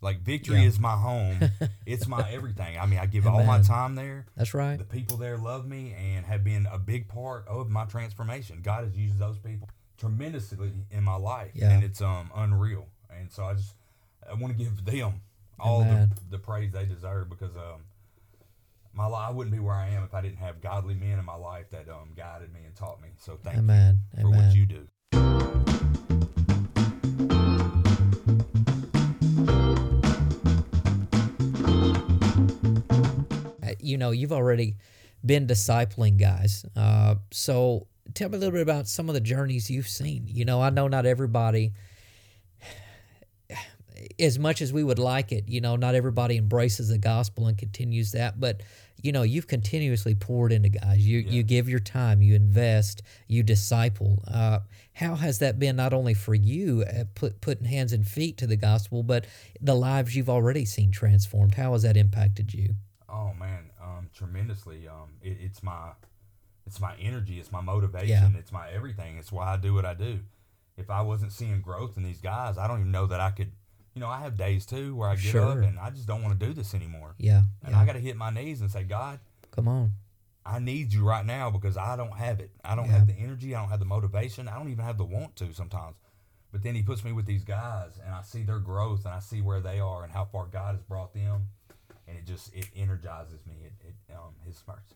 Like 0.00 0.20
victory 0.20 0.60
Yeah. 0.60 0.68
is 0.68 0.78
my 0.78 0.96
home. 0.96 1.38
it's 1.86 2.06
my 2.06 2.30
everything. 2.30 2.78
I 2.78 2.86
mean, 2.86 2.98
I 2.98 3.06
give 3.06 3.26
all 3.26 3.42
my 3.44 3.60
time 3.62 3.94
there. 3.94 4.26
That's 4.36 4.54
right. 4.54 4.78
The 4.78 4.84
people 4.84 5.16
there 5.16 5.36
love 5.36 5.66
me 5.66 5.94
and 5.98 6.24
have 6.26 6.44
been 6.44 6.66
a 6.70 6.78
big 6.78 7.08
part 7.08 7.46
of 7.48 7.68
my 7.68 7.84
transformation. 7.84 8.60
God 8.62 8.84
has 8.84 8.96
used 8.96 9.18
those 9.18 9.38
people 9.38 9.68
tremendously 9.96 10.72
in 10.90 11.02
my 11.02 11.16
life, 11.16 11.50
Yeah. 11.54 11.70
and 11.70 11.82
it's 11.84 12.00
um 12.00 12.30
unreal. 12.34 12.86
And 13.10 13.30
so 13.32 13.44
I 13.44 13.54
just 13.54 13.74
I 14.28 14.34
want 14.34 14.56
to 14.56 14.64
give 14.64 14.84
them 14.84 15.20
all 15.58 15.80
the, 15.82 16.08
the 16.30 16.38
praise 16.38 16.70
they 16.72 16.84
deserve 16.84 17.28
because 17.28 17.56
um 17.56 17.82
my 18.92 19.06
life 19.06 19.28
I 19.28 19.32
wouldn't 19.32 19.52
be 19.54 19.58
where 19.60 19.74
I 19.74 19.88
am 19.88 20.04
if 20.04 20.14
I 20.14 20.20
didn't 20.22 20.38
have 20.38 20.60
godly 20.60 20.94
men 20.94 21.18
in 21.18 21.24
my 21.24 21.34
life 21.34 21.70
that 21.70 21.88
um 21.88 22.10
guided 22.16 22.52
me 22.52 22.60
and 22.64 22.74
taught 22.76 23.00
me. 23.02 23.08
So 23.18 23.36
thank 23.42 23.58
Amen. 23.58 23.98
you 24.16 24.22
for 24.22 24.28
Amen. 24.28 24.46
what 24.46 24.54
you 24.54 24.66
do. 24.66 24.86
You 33.98 34.04
know, 34.04 34.12
you've 34.12 34.32
already 34.32 34.76
been 35.26 35.48
discipling 35.48 36.20
guys. 36.20 36.64
Uh, 36.76 37.16
so 37.32 37.88
tell 38.14 38.28
me 38.28 38.36
a 38.36 38.38
little 38.38 38.52
bit 38.52 38.62
about 38.62 38.86
some 38.86 39.08
of 39.08 39.14
the 39.14 39.20
journeys 39.20 39.68
you've 39.68 39.88
seen. 39.88 40.22
You 40.28 40.44
know, 40.44 40.62
I 40.62 40.70
know 40.70 40.86
not 40.86 41.04
everybody, 41.04 41.72
as 44.20 44.38
much 44.38 44.62
as 44.62 44.72
we 44.72 44.84
would 44.84 45.00
like 45.00 45.32
it, 45.32 45.48
you 45.48 45.60
know, 45.60 45.74
not 45.74 45.96
everybody 45.96 46.36
embraces 46.36 46.90
the 46.90 46.98
gospel 46.98 47.48
and 47.48 47.58
continues 47.58 48.12
that. 48.12 48.38
But, 48.38 48.60
you 49.02 49.10
know, 49.10 49.22
you've 49.22 49.48
continuously 49.48 50.14
poured 50.14 50.52
into 50.52 50.68
guys. 50.68 51.04
You, 51.04 51.18
you 51.18 51.42
give 51.42 51.68
your 51.68 51.80
time, 51.80 52.22
you 52.22 52.36
invest, 52.36 53.02
you 53.26 53.42
disciple. 53.42 54.22
Uh, 54.32 54.60
how 54.92 55.16
has 55.16 55.40
that 55.40 55.58
been 55.58 55.74
not 55.74 55.92
only 55.92 56.14
for 56.14 56.36
you, 56.36 56.84
uh, 56.84 57.02
put, 57.16 57.40
putting 57.40 57.64
hands 57.64 57.92
and 57.92 58.06
feet 58.06 58.36
to 58.36 58.46
the 58.46 58.56
gospel, 58.56 59.02
but 59.02 59.26
the 59.60 59.74
lives 59.74 60.14
you've 60.14 60.30
already 60.30 60.64
seen 60.64 60.92
transformed? 60.92 61.56
How 61.56 61.72
has 61.72 61.82
that 61.82 61.96
impacted 61.96 62.54
you? 62.54 62.76
Oh 63.10 63.32
man, 63.34 63.67
tremendously. 64.18 64.88
Um, 64.88 65.14
it, 65.22 65.38
it's 65.40 65.62
my, 65.62 65.90
it's 66.66 66.80
my 66.80 66.94
energy. 67.00 67.38
It's 67.38 67.52
my 67.52 67.60
motivation. 67.60 68.08
Yeah. 68.08 68.38
It's 68.38 68.52
my 68.52 68.68
everything. 68.70 69.16
It's 69.16 69.32
why 69.32 69.54
I 69.54 69.56
do 69.56 69.72
what 69.74 69.84
I 69.84 69.94
do. 69.94 70.20
If 70.76 70.90
I 70.90 71.00
wasn't 71.02 71.32
seeing 71.32 71.60
growth 71.60 71.96
in 71.96 72.02
these 72.02 72.20
guys, 72.20 72.58
I 72.58 72.66
don't 72.68 72.80
even 72.80 72.92
know 72.92 73.06
that 73.06 73.20
I 73.20 73.30
could. 73.30 73.52
You 73.94 74.00
know, 74.00 74.08
I 74.08 74.20
have 74.20 74.36
days 74.36 74.64
too 74.66 74.94
where 74.94 75.08
I 75.08 75.16
get 75.16 75.34
up 75.34 75.58
and 75.58 75.78
I 75.78 75.90
just 75.90 76.06
don't 76.06 76.22
want 76.22 76.38
to 76.38 76.46
do 76.46 76.52
this 76.52 76.72
anymore. 76.74 77.14
Yeah. 77.18 77.42
And 77.64 77.72
yeah. 77.74 77.80
I 77.80 77.86
got 77.86 77.94
to 77.94 77.98
hit 77.98 78.16
my 78.16 78.30
knees 78.30 78.60
and 78.60 78.70
say, 78.70 78.84
God, 78.84 79.18
Come 79.50 79.66
on. 79.66 79.92
I 80.46 80.60
need 80.60 80.92
you 80.92 81.04
right 81.04 81.26
now 81.26 81.50
because 81.50 81.76
I 81.76 81.96
don't 81.96 82.16
have 82.16 82.38
it. 82.38 82.50
I 82.64 82.76
don't 82.76 82.86
Yeah. 82.86 82.92
have 82.98 83.06
the 83.08 83.14
energy. 83.14 83.54
I 83.56 83.60
don't 83.60 83.70
have 83.70 83.80
the 83.80 83.84
motivation. 83.86 84.46
I 84.46 84.56
don't 84.56 84.70
even 84.70 84.84
have 84.84 84.98
the 84.98 85.04
want 85.04 85.34
to 85.36 85.52
sometimes. 85.52 85.96
But 86.52 86.62
then 86.62 86.74
he 86.74 86.82
puts 86.82 87.02
me 87.04 87.12
with 87.12 87.26
these 87.26 87.44
guys 87.44 87.98
and 88.04 88.14
I 88.14 88.22
see 88.22 88.44
their 88.44 88.60
growth 88.60 89.04
and 89.04 89.12
I 89.12 89.18
see 89.18 89.42
where 89.42 89.60
they 89.60 89.80
are 89.80 90.04
and 90.04 90.12
how 90.12 90.24
far 90.26 90.46
God 90.46 90.76
has 90.76 90.82
brought 90.84 91.12
them. 91.12 91.48
And 92.08 92.16
it 92.16 92.26
just, 92.26 92.54
it 92.54 92.66
energizes 92.74 93.40
me. 93.46 93.54
It, 93.64 93.72
it 93.88 94.14
um, 94.14 94.32
his 94.46 94.62
mercy, 94.66 94.94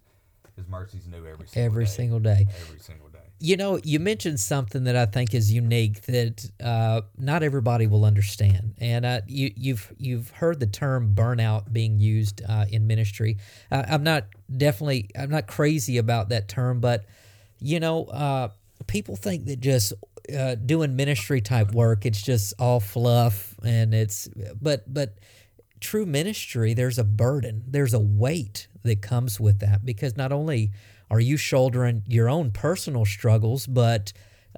his 0.57 0.69
mercy's 0.69 1.07
new 1.07 1.26
every 1.26 1.47
single 1.47 1.64
Every 1.64 1.85
day. 1.85 1.90
single 1.90 2.19
day. 2.21 2.47
Every 2.62 2.78
single 2.78 3.09
day. 3.09 3.19
You 3.38 3.57
know, 3.57 3.81
you 3.83 3.99
mentioned 3.99 4.38
something 4.38 4.85
that 4.85 4.95
I 4.97 5.07
think 5.07 5.35
is 5.35 5.52
unique 5.52 6.02
that 6.02 6.49
uh, 6.62 7.02
not 7.19 7.42
everybody 7.42 7.88
will 7.88 8.04
understand, 8.04 8.75
and 8.78 9.04
uh, 9.04 9.21
you, 9.26 9.50
you've 9.57 9.92
you've 9.99 10.31
heard 10.31 10.61
the 10.61 10.66
term 10.69 11.12
burnout 11.14 11.73
being 11.73 11.99
used 11.99 12.40
uh, 12.49 12.66
in 12.71 12.87
ministry. 12.87 13.38
Uh, 13.71 13.83
I'm 13.88 14.04
not 14.04 14.26
definitely 14.57 15.11
I'm 15.19 15.31
not 15.31 15.49
crazy 15.49 15.99
about 15.99 16.28
that 16.28 16.47
term, 16.49 16.78
but 16.78 17.04
you 17.59 17.81
know, 17.81 18.04
uh, 18.04 18.50
people 18.87 19.16
think 19.16 19.47
that 19.47 19.59
just 19.59 19.92
uh, 20.33 20.54
doing 20.54 20.95
ministry 20.95 21.40
type 21.40 21.73
work 21.73 22.07
it's 22.07 22.23
just 22.23 22.54
all 22.61 22.78
fluff 22.78 23.57
and 23.64 23.92
it's 23.92 24.28
but 24.61 24.85
but 24.92 25.19
true 25.82 26.06
ministry, 26.06 26.72
there's 26.72 26.98
a 26.98 27.04
burden, 27.04 27.64
there's 27.66 27.92
a 27.92 28.00
weight 28.00 28.68
that 28.84 29.02
comes 29.02 29.38
with 29.38 29.58
that 29.58 29.84
because 29.84 30.16
not 30.16 30.32
only 30.32 30.70
are 31.10 31.20
you 31.20 31.36
shouldering 31.36 32.02
your 32.06 32.28
own 32.28 32.50
personal 32.50 33.04
struggles, 33.04 33.66
but 33.66 34.12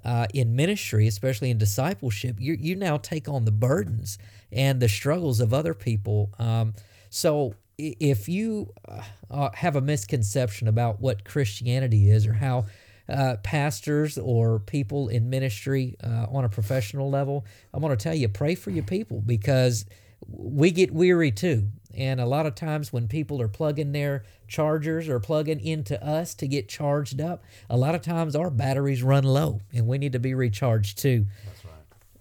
uh, 0.05 0.27
in 0.35 0.55
ministry, 0.55 1.07
especially 1.07 1.51
in 1.51 1.59
discipleship, 1.59 2.37
you 2.39 2.57
you 2.59 2.77
now 2.77 2.97
take 2.97 3.29
on 3.29 3.45
the 3.45 3.53
burdens 3.53 4.19
and 4.53 4.81
the 4.81 4.89
struggles 4.89 5.41
of 5.41 5.55
other 5.55 5.75
people. 5.75 6.31
Um, 6.39 6.75
so 7.11 7.55
if 7.79 8.29
you 8.29 8.73
uh, 8.87 9.03
uh, 9.31 9.51
have 9.55 9.77
a 9.77 9.81
misconception 9.81 10.69
about 10.69 11.01
what 11.01 11.25
Christianity 11.25 12.11
is 12.11 12.27
or 12.27 12.35
how 12.35 12.67
uh, 13.09 13.37
pastors 13.43 14.17
or 14.19 14.61
people 14.61 15.09
in 15.09 15.29
ministry 15.29 15.97
uh, 16.03 16.27
on 16.31 16.45
a 16.45 16.49
professional 16.49 17.11
level, 17.11 17.45
I'm 17.73 17.81
going 17.81 17.97
to 17.97 18.03
tell 18.03 18.15
you 18.15 18.29
pray 18.29 18.55
for 18.55 18.71
your 18.71 18.85
people 18.85 19.21
because 19.21 19.87
we 20.29 20.71
get 20.71 20.93
weary 20.93 21.31
too. 21.31 21.69
And 21.97 22.21
a 22.21 22.27
lot 22.27 22.47
of 22.47 22.55
times 22.55 22.93
when 22.93 23.07
people 23.07 23.41
are 23.41 23.49
plugging 23.49 23.93
their 23.93 24.25
chargers 24.49 25.09
or 25.09 25.21
plugging 25.21 25.61
into 25.61 26.03
us 26.05 26.35
to 26.37 26.49
get 26.49 26.69
charged 26.69 27.21
up, 27.21 27.45
a 27.71 27.77
lot 27.77 27.95
of 27.95 28.03
times 28.03 28.35
our 28.35 28.51
batteries 28.51 29.03
run 29.03 29.25
low 29.25 29.61
and 29.73 29.87
we 29.87 29.99
need 29.99 30.13
to 30.13 30.19
be 30.19 30.35
recharged 30.35 30.99
too. 30.99 31.27
That's 31.45 31.65
right. 31.65 31.75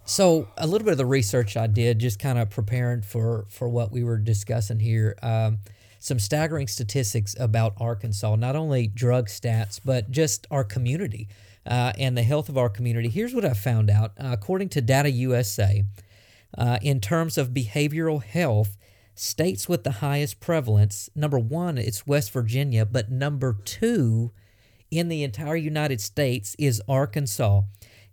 So 0.06 0.48
a 0.58 0.68
little 0.68 0.86
bit 0.86 0.92
of 0.92 0.98
the 0.98 1.06
research 1.06 1.58
I 1.58 1.68
did, 1.68 2.00
just 2.00 2.20
kind 2.20 2.38
of 2.38 2.50
preparing 2.50 3.02
for 3.02 3.46
for 3.50 3.68
what 3.68 3.92
we 3.92 4.04
were 4.04 4.18
discussing 4.18 4.80
here. 4.80 5.18
Um, 5.24 5.60
some 5.98 6.20
staggering 6.20 6.68
statistics 6.68 7.34
about 7.40 7.74
Arkansas, 7.78 8.36
not 8.36 8.58
only 8.58 8.88
drug 8.88 9.30
stats, 9.30 9.80
but 9.84 10.12
just 10.12 10.46
our 10.52 10.66
community 10.66 11.30
uh, 11.66 11.94
and 11.98 12.18
the 12.18 12.24
health 12.24 12.50
of 12.50 12.58
our 12.58 12.68
community. 12.68 13.08
Here's 13.08 13.34
what 13.34 13.46
I 13.46 13.54
found 13.54 13.90
out. 13.90 14.12
Uh, 14.20 14.32
according 14.32 14.68
to 14.70 14.82
Data 14.82 15.10
USA, 15.10 15.86
uh, 16.58 16.80
in 16.82 17.00
terms 17.00 17.38
of 17.38 17.50
behavioral 17.50 18.24
health, 18.24 18.78
states 19.16 19.70
with 19.70 19.84
the 19.84 19.92
highest 19.92 20.40
prevalence, 20.40 21.10
number 21.16 21.38
one, 21.40 21.78
it's 21.78 22.08
West 22.08 22.32
Virginia, 22.32 22.86
but 22.86 23.12
number 23.12 23.58
two 23.64 24.32
in 24.90 25.08
the 25.08 25.24
entire 25.24 25.56
United 25.56 26.02
States 26.02 26.56
is 26.60 26.82
Arkansas. 26.88 27.62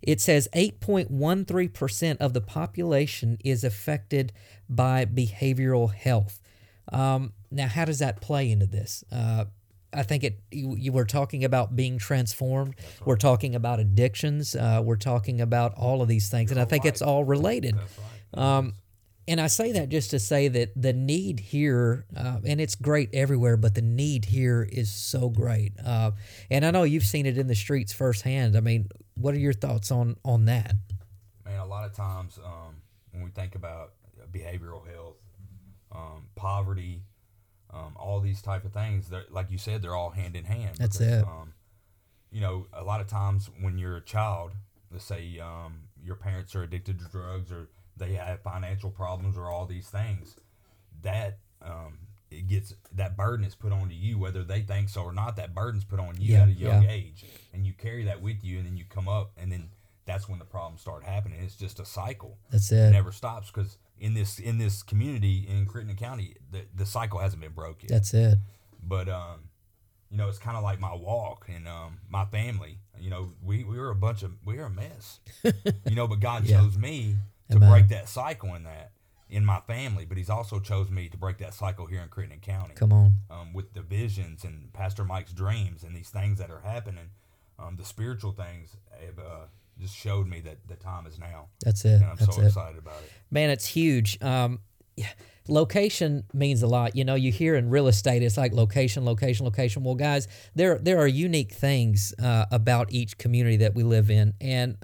It 0.01 0.19
says 0.19 0.47
8.13% 0.55 2.17
of 2.17 2.33
the 2.33 2.41
population 2.41 3.37
is 3.43 3.63
affected 3.63 4.33
by 4.67 5.05
behavioral 5.05 5.93
health. 5.93 6.39
Um, 6.91 7.33
now, 7.51 7.67
how 7.67 7.85
does 7.85 7.99
that 7.99 8.21
play 8.21 8.49
into 8.49 8.65
this? 8.65 9.03
Uh, 9.11 9.45
I 9.93 10.03
think 10.03 10.23
it. 10.23 10.39
You, 10.51 10.75
you 10.77 10.91
were 10.93 11.05
talking 11.05 11.43
about 11.43 11.75
being 11.75 11.97
transformed. 11.97 12.75
We're 13.05 13.17
talking 13.17 13.55
about 13.55 13.79
addictions. 13.79 14.55
Uh, 14.55 14.81
we're 14.83 14.95
talking 14.95 15.41
about 15.41 15.73
all 15.75 16.01
of 16.01 16.07
these 16.07 16.29
things, 16.29 16.49
and 16.49 16.59
I 16.59 16.65
think 16.65 16.85
it's 16.85 17.01
all 17.01 17.25
related. 17.25 17.75
Right. 17.75 17.85
Um, 18.33 18.73
and 19.27 19.39
I 19.39 19.47
say 19.47 19.71
that 19.73 19.89
just 19.89 20.11
to 20.11 20.19
say 20.19 20.47
that 20.47 20.71
the 20.75 20.93
need 20.93 21.39
here, 21.39 22.05
uh, 22.15 22.39
and 22.45 22.59
it's 22.59 22.75
great 22.75 23.09
everywhere, 23.13 23.55
but 23.55 23.75
the 23.75 23.81
need 23.81 24.25
here 24.25 24.67
is 24.69 24.91
so 24.91 25.29
great. 25.29 25.73
Uh, 25.83 26.11
and 26.49 26.65
I 26.65 26.71
know 26.71 26.83
you've 26.83 27.05
seen 27.05 27.25
it 27.25 27.37
in 27.37 27.47
the 27.47 27.55
streets 27.55 27.93
firsthand. 27.93 28.57
I 28.57 28.61
mean, 28.61 28.89
what 29.15 29.35
are 29.35 29.39
your 29.39 29.53
thoughts 29.53 29.91
on 29.91 30.17
on 30.25 30.45
that? 30.45 30.75
Man, 31.45 31.59
a 31.59 31.65
lot 31.65 31.85
of 31.85 31.93
times 31.93 32.39
um, 32.43 32.81
when 33.11 33.23
we 33.23 33.29
think 33.29 33.55
about 33.55 33.93
behavioral 34.31 34.85
health, 34.91 35.17
um, 35.91 36.27
poverty, 36.35 37.03
um, 37.73 37.95
all 37.97 38.19
these 38.19 38.41
type 38.41 38.65
of 38.65 38.73
things, 38.73 39.11
like 39.29 39.51
you 39.51 39.57
said, 39.57 39.81
they're 39.81 39.95
all 39.95 40.09
hand 40.09 40.35
in 40.35 40.45
hand. 40.45 40.77
That's 40.77 40.99
it. 40.99 41.23
Um, 41.23 41.53
you 42.31 42.41
know, 42.41 42.67
a 42.73 42.83
lot 42.83 43.01
of 43.01 43.07
times 43.07 43.49
when 43.59 43.77
you're 43.77 43.97
a 43.97 44.01
child, 44.01 44.51
let's 44.91 45.05
say 45.05 45.39
um, 45.39 45.83
your 46.03 46.15
parents 46.15 46.55
are 46.55 46.63
addicted 46.63 46.99
to 46.99 47.05
drugs 47.05 47.51
or 47.51 47.69
they 48.01 48.13
have 48.13 48.41
financial 48.41 48.89
problems 48.91 49.37
or 49.37 49.47
all 49.49 49.65
these 49.65 49.87
things, 49.87 50.35
that 51.03 51.37
um, 51.61 51.99
it 52.29 52.47
gets 52.47 52.73
that 52.95 53.15
burden 53.15 53.45
is 53.45 53.55
put 53.55 53.71
onto 53.71 53.95
you, 53.95 54.17
whether 54.19 54.43
they 54.43 54.61
think 54.61 54.89
so 54.89 55.01
or 55.03 55.13
not. 55.13 55.35
That 55.37 55.53
burden's 55.53 55.83
put 55.85 55.99
on 55.99 56.15
you 56.19 56.33
Yeah, 56.33 56.41
at 56.43 56.47
a 56.49 56.51
young 56.51 56.83
yeah. 56.83 56.89
age, 56.91 57.25
and 57.53 57.65
you 57.65 57.73
carry 57.73 58.03
that 58.05 58.21
with 58.21 58.43
you, 58.43 58.57
and 58.57 58.65
then 58.67 58.75
you 58.77 58.83
come 58.89 59.07
up, 59.07 59.31
and 59.37 59.51
then 59.51 59.69
that's 60.05 60.27
when 60.27 60.39
the 60.39 60.45
problems 60.45 60.81
start 60.81 61.03
happening. 61.03 61.39
It's 61.41 61.55
just 61.55 61.79
a 61.79 61.85
cycle. 61.85 62.37
That's 62.51 62.71
It 62.71 62.77
it. 62.87 62.91
never 62.91 63.11
stops 63.11 63.51
because 63.51 63.77
in 63.99 64.13
this 64.15 64.39
in 64.39 64.57
this 64.57 64.81
community 64.83 65.45
in 65.47 65.65
Crittenden 65.65 65.97
County, 65.97 66.35
the, 66.51 66.61
the 66.75 66.85
cycle 66.85 67.19
hasn't 67.19 67.41
been 67.41 67.53
broken. 67.53 67.87
That's 67.89 68.13
it. 68.13 68.37
but 68.83 69.07
um, 69.07 69.41
you 70.09 70.17
know, 70.17 70.27
it's 70.27 70.39
kind 70.39 70.57
of 70.57 70.63
like 70.63 70.79
my 70.79 70.93
walk 70.93 71.47
and 71.53 71.67
um, 71.67 71.99
my 72.09 72.25
family. 72.25 72.79
You 72.99 73.09
know, 73.09 73.29
we, 73.43 73.63
we 73.63 73.77
were 73.79 73.89
a 73.91 73.95
bunch 73.95 74.23
of 74.23 74.31
we 74.45 74.57
were 74.57 74.65
a 74.65 74.69
mess. 74.69 75.19
you 75.43 75.95
know, 75.95 76.07
but 76.07 76.19
God 76.19 76.45
Yeah. 76.45 76.59
chose 76.59 76.77
me 76.77 77.15
to 77.51 77.57
Amen. 77.57 77.69
break 77.69 77.87
that 77.89 78.09
cycle 78.09 78.55
in 78.55 78.63
that 78.63 78.91
in 79.29 79.45
my 79.45 79.59
family. 79.61 80.05
But 80.05 80.17
He's 80.17 80.29
also 80.29 80.59
chose 80.59 80.89
me 80.89 81.07
to 81.09 81.17
break 81.17 81.37
that 81.37 81.53
cycle 81.53 81.85
here 81.85 82.01
in 82.01 82.09
Crittenden 82.09 82.39
County 82.39 82.73
Come 82.75 82.91
on. 82.91 83.13
um, 83.29 83.53
with 83.53 83.73
the 83.73 83.81
visions 83.81 84.43
and 84.43 84.73
Pastor 84.73 85.05
Mike's 85.05 85.31
dreams 85.33 85.83
and 85.83 85.95
these 85.95 86.09
things 86.09 86.39
that 86.39 86.49
are 86.49 86.61
happening. 86.61 87.09
Um, 87.59 87.75
the 87.77 87.85
spiritual 87.85 88.31
things 88.31 88.75
have 89.05 89.19
uh, 89.19 89.45
just 89.79 89.95
showed 89.95 90.27
me 90.27 90.39
that 90.41 90.67
the 90.67 90.75
time 90.75 91.05
is 91.05 91.19
now, 91.19 91.49
That's 91.63 91.85
it. 91.85 91.95
and 92.01 92.05
I'm 92.05 92.15
That's 92.15 92.35
so 92.35 92.41
it. 92.41 92.47
excited 92.47 92.77
about 92.79 92.99
it. 93.03 93.11
Man, 93.29 93.49
it's 93.51 93.67
huge. 93.67 94.17
Um, 94.21 94.51
yeah, 94.53 94.57
location 95.47 96.23
means 96.33 96.63
a 96.63 96.67
lot. 96.67 96.95
You 96.95 97.03
know, 97.03 97.15
you 97.15 97.31
hear 97.31 97.55
in 97.55 97.69
real 97.69 97.87
estate, 97.87 98.23
it's 98.23 98.37
like 98.37 98.53
location, 98.53 99.05
location, 99.05 99.45
location. 99.45 99.83
Well, 99.83 99.95
guys, 99.95 100.27
there 100.55 100.77
there 100.77 100.99
are 100.99 101.07
unique 101.07 101.51
things 101.51 102.13
uh, 102.21 102.45
about 102.51 102.91
each 102.91 103.17
community 103.17 103.57
that 103.57 103.75
we 103.75 103.83
live 103.83 104.09
in, 104.09 104.33
and 104.39 104.77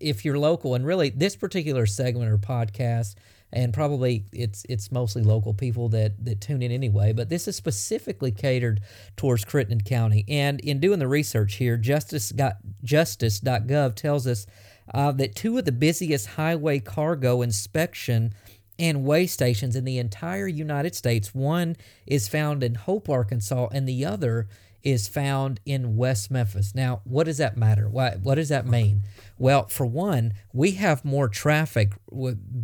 if 0.00 0.24
you're 0.24 0.38
local, 0.38 0.74
and 0.74 0.86
really 0.86 1.10
this 1.10 1.36
particular 1.36 1.86
segment 1.86 2.30
or 2.30 2.38
podcast. 2.38 3.14
And 3.52 3.74
probably 3.74 4.26
it's 4.32 4.64
it's 4.68 4.92
mostly 4.92 5.24
local 5.24 5.54
people 5.54 5.88
that, 5.88 6.24
that 6.24 6.40
tune 6.40 6.62
in 6.62 6.70
anyway, 6.70 7.12
but 7.12 7.30
this 7.30 7.48
is 7.48 7.56
specifically 7.56 8.30
catered 8.30 8.80
towards 9.16 9.44
Crittenden 9.44 9.80
County. 9.80 10.24
And 10.28 10.60
in 10.60 10.78
doing 10.78 11.00
the 11.00 11.08
research 11.08 11.56
here, 11.56 11.76
Justice 11.76 12.30
got, 12.30 12.58
Justice.gov 12.84 13.96
tells 13.96 14.28
us 14.28 14.46
uh, 14.94 15.10
that 15.10 15.34
two 15.34 15.58
of 15.58 15.64
the 15.64 15.72
busiest 15.72 16.28
highway 16.28 16.78
cargo 16.78 17.42
inspection 17.42 18.34
and 18.80 19.04
weigh 19.04 19.26
stations 19.26 19.76
in 19.76 19.84
the 19.84 19.98
entire 19.98 20.48
United 20.48 20.96
States. 20.96 21.34
One 21.34 21.76
is 22.06 22.26
found 22.28 22.64
in 22.64 22.74
Hope, 22.74 23.10
Arkansas, 23.10 23.68
and 23.72 23.86
the 23.86 24.06
other 24.06 24.48
is 24.82 25.06
found 25.06 25.60
in 25.66 25.98
West 25.98 26.30
Memphis. 26.30 26.74
Now, 26.74 27.02
what 27.04 27.24
does 27.24 27.36
that 27.36 27.58
matter? 27.58 27.90
Why, 27.90 28.16
what 28.22 28.36
does 28.36 28.48
that 28.48 28.66
mean? 28.66 29.02
Well, 29.38 29.68
for 29.68 29.84
one, 29.84 30.32
we 30.54 30.72
have 30.72 31.04
more 31.04 31.28
traffic, 31.28 31.92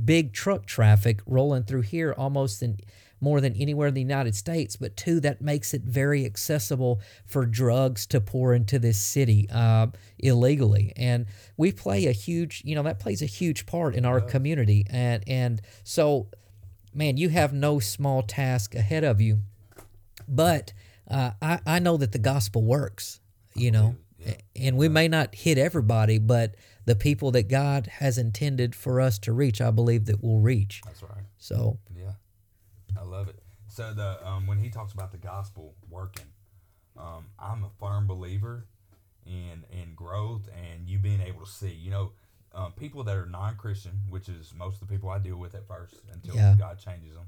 big 0.07 0.33
truck 0.33 0.65
traffic 0.65 1.21
rolling 1.27 1.65
through 1.65 1.83
here 1.83 2.15
almost 2.17 2.63
in 2.63 2.79
more 3.21 3.41
than 3.41 3.55
anywhere 3.57 3.89
in 3.89 3.95
the 3.95 4.01
United 4.01 4.35
States. 4.35 4.77
But 4.77 4.97
two, 4.97 5.21
that 5.21 5.41
makes 5.41 5.75
it 5.75 5.83
very 5.83 6.25
accessible 6.25 7.01
for 7.27 7.47
drugs 7.47 8.07
to 8.07 8.21
pour 8.21 8.55
into 8.55 8.79
this 8.79 8.99
city 8.99 9.49
uh, 9.53 9.89
illegally, 10.19 10.93
and 10.97 11.27
we 11.57 11.73
play 11.73 12.07
a 12.07 12.13
huge, 12.13 12.63
you 12.65 12.75
know, 12.75 12.83
that 12.83 12.99
plays 12.99 13.23
a 13.23 13.27
huge 13.27 13.67
part 13.67 13.95
in 13.95 14.05
our 14.05 14.21
community, 14.21 14.85
and 14.91 15.23
and 15.27 15.63
so, 15.85 16.29
man, 16.95 17.17
you 17.17 17.29
have 17.31 17.53
no 17.53 17.79
small 17.79 18.23
task 18.23 18.75
ahead 18.75 19.05
of 19.05 19.21
you, 19.21 19.41
but 20.29 20.73
uh, 21.11 21.33
I 21.41 21.61
I 21.67 21.79
know 21.79 21.97
that 21.97 22.13
the 22.13 22.19
gospel 22.19 22.63
works, 22.63 23.21
you 23.55 23.71
know. 23.71 23.97
And 24.57 24.77
we 24.77 24.89
may 24.89 25.07
not 25.07 25.37
hit 25.37 25.57
everybody, 25.57 26.19
but 26.19 26.57
the 26.85 26.97
people 26.97 27.31
that 27.33 27.49
God 27.49 27.87
has 27.99 28.17
intended 28.17 28.75
for 28.75 29.01
us 29.01 29.19
to 29.21 29.33
reach, 29.33 29.61
I 29.61 29.71
believe 29.71 30.07
that 30.07 30.23
we'll 30.23 30.39
reach. 30.39 30.81
That's 30.85 31.03
right. 31.03 31.25
So, 31.39 31.79
Yeah, 31.86 31.86
love 33.07 33.29
it. 33.29 33.39
So 33.69 33.93
the 33.93 34.27
um, 34.27 34.47
when 34.47 34.59
he 34.59 34.69
talks 34.71 34.93
about 34.93 35.11
the 35.13 35.19
gospel 35.19 35.75
working, 35.91 36.27
um, 36.97 37.27
I'm 37.39 37.65
a 37.65 37.71
firm 37.81 38.07
believer 38.07 38.67
in 39.27 39.65
in 39.73 39.95
growth 39.95 40.49
and 40.55 40.89
you 40.89 40.99
being 40.99 41.21
able 41.21 41.45
to 41.45 41.51
see. 41.51 41.73
You 41.73 41.91
know, 41.91 42.13
um, 42.55 42.73
people 42.73 43.03
that 43.05 43.17
are 43.17 43.27
non-Christian, 43.27 43.93
which 44.09 44.29
is 44.29 44.53
most 44.57 44.81
of 44.81 44.89
the 44.89 44.95
people 44.95 45.09
I 45.11 45.19
deal 45.19 45.37
with 45.37 45.55
at 45.55 45.67
first 45.67 45.97
until 46.13 46.37
Yeah. 46.37 46.55
God 46.59 46.79
changes 46.79 47.15
them. 47.15 47.27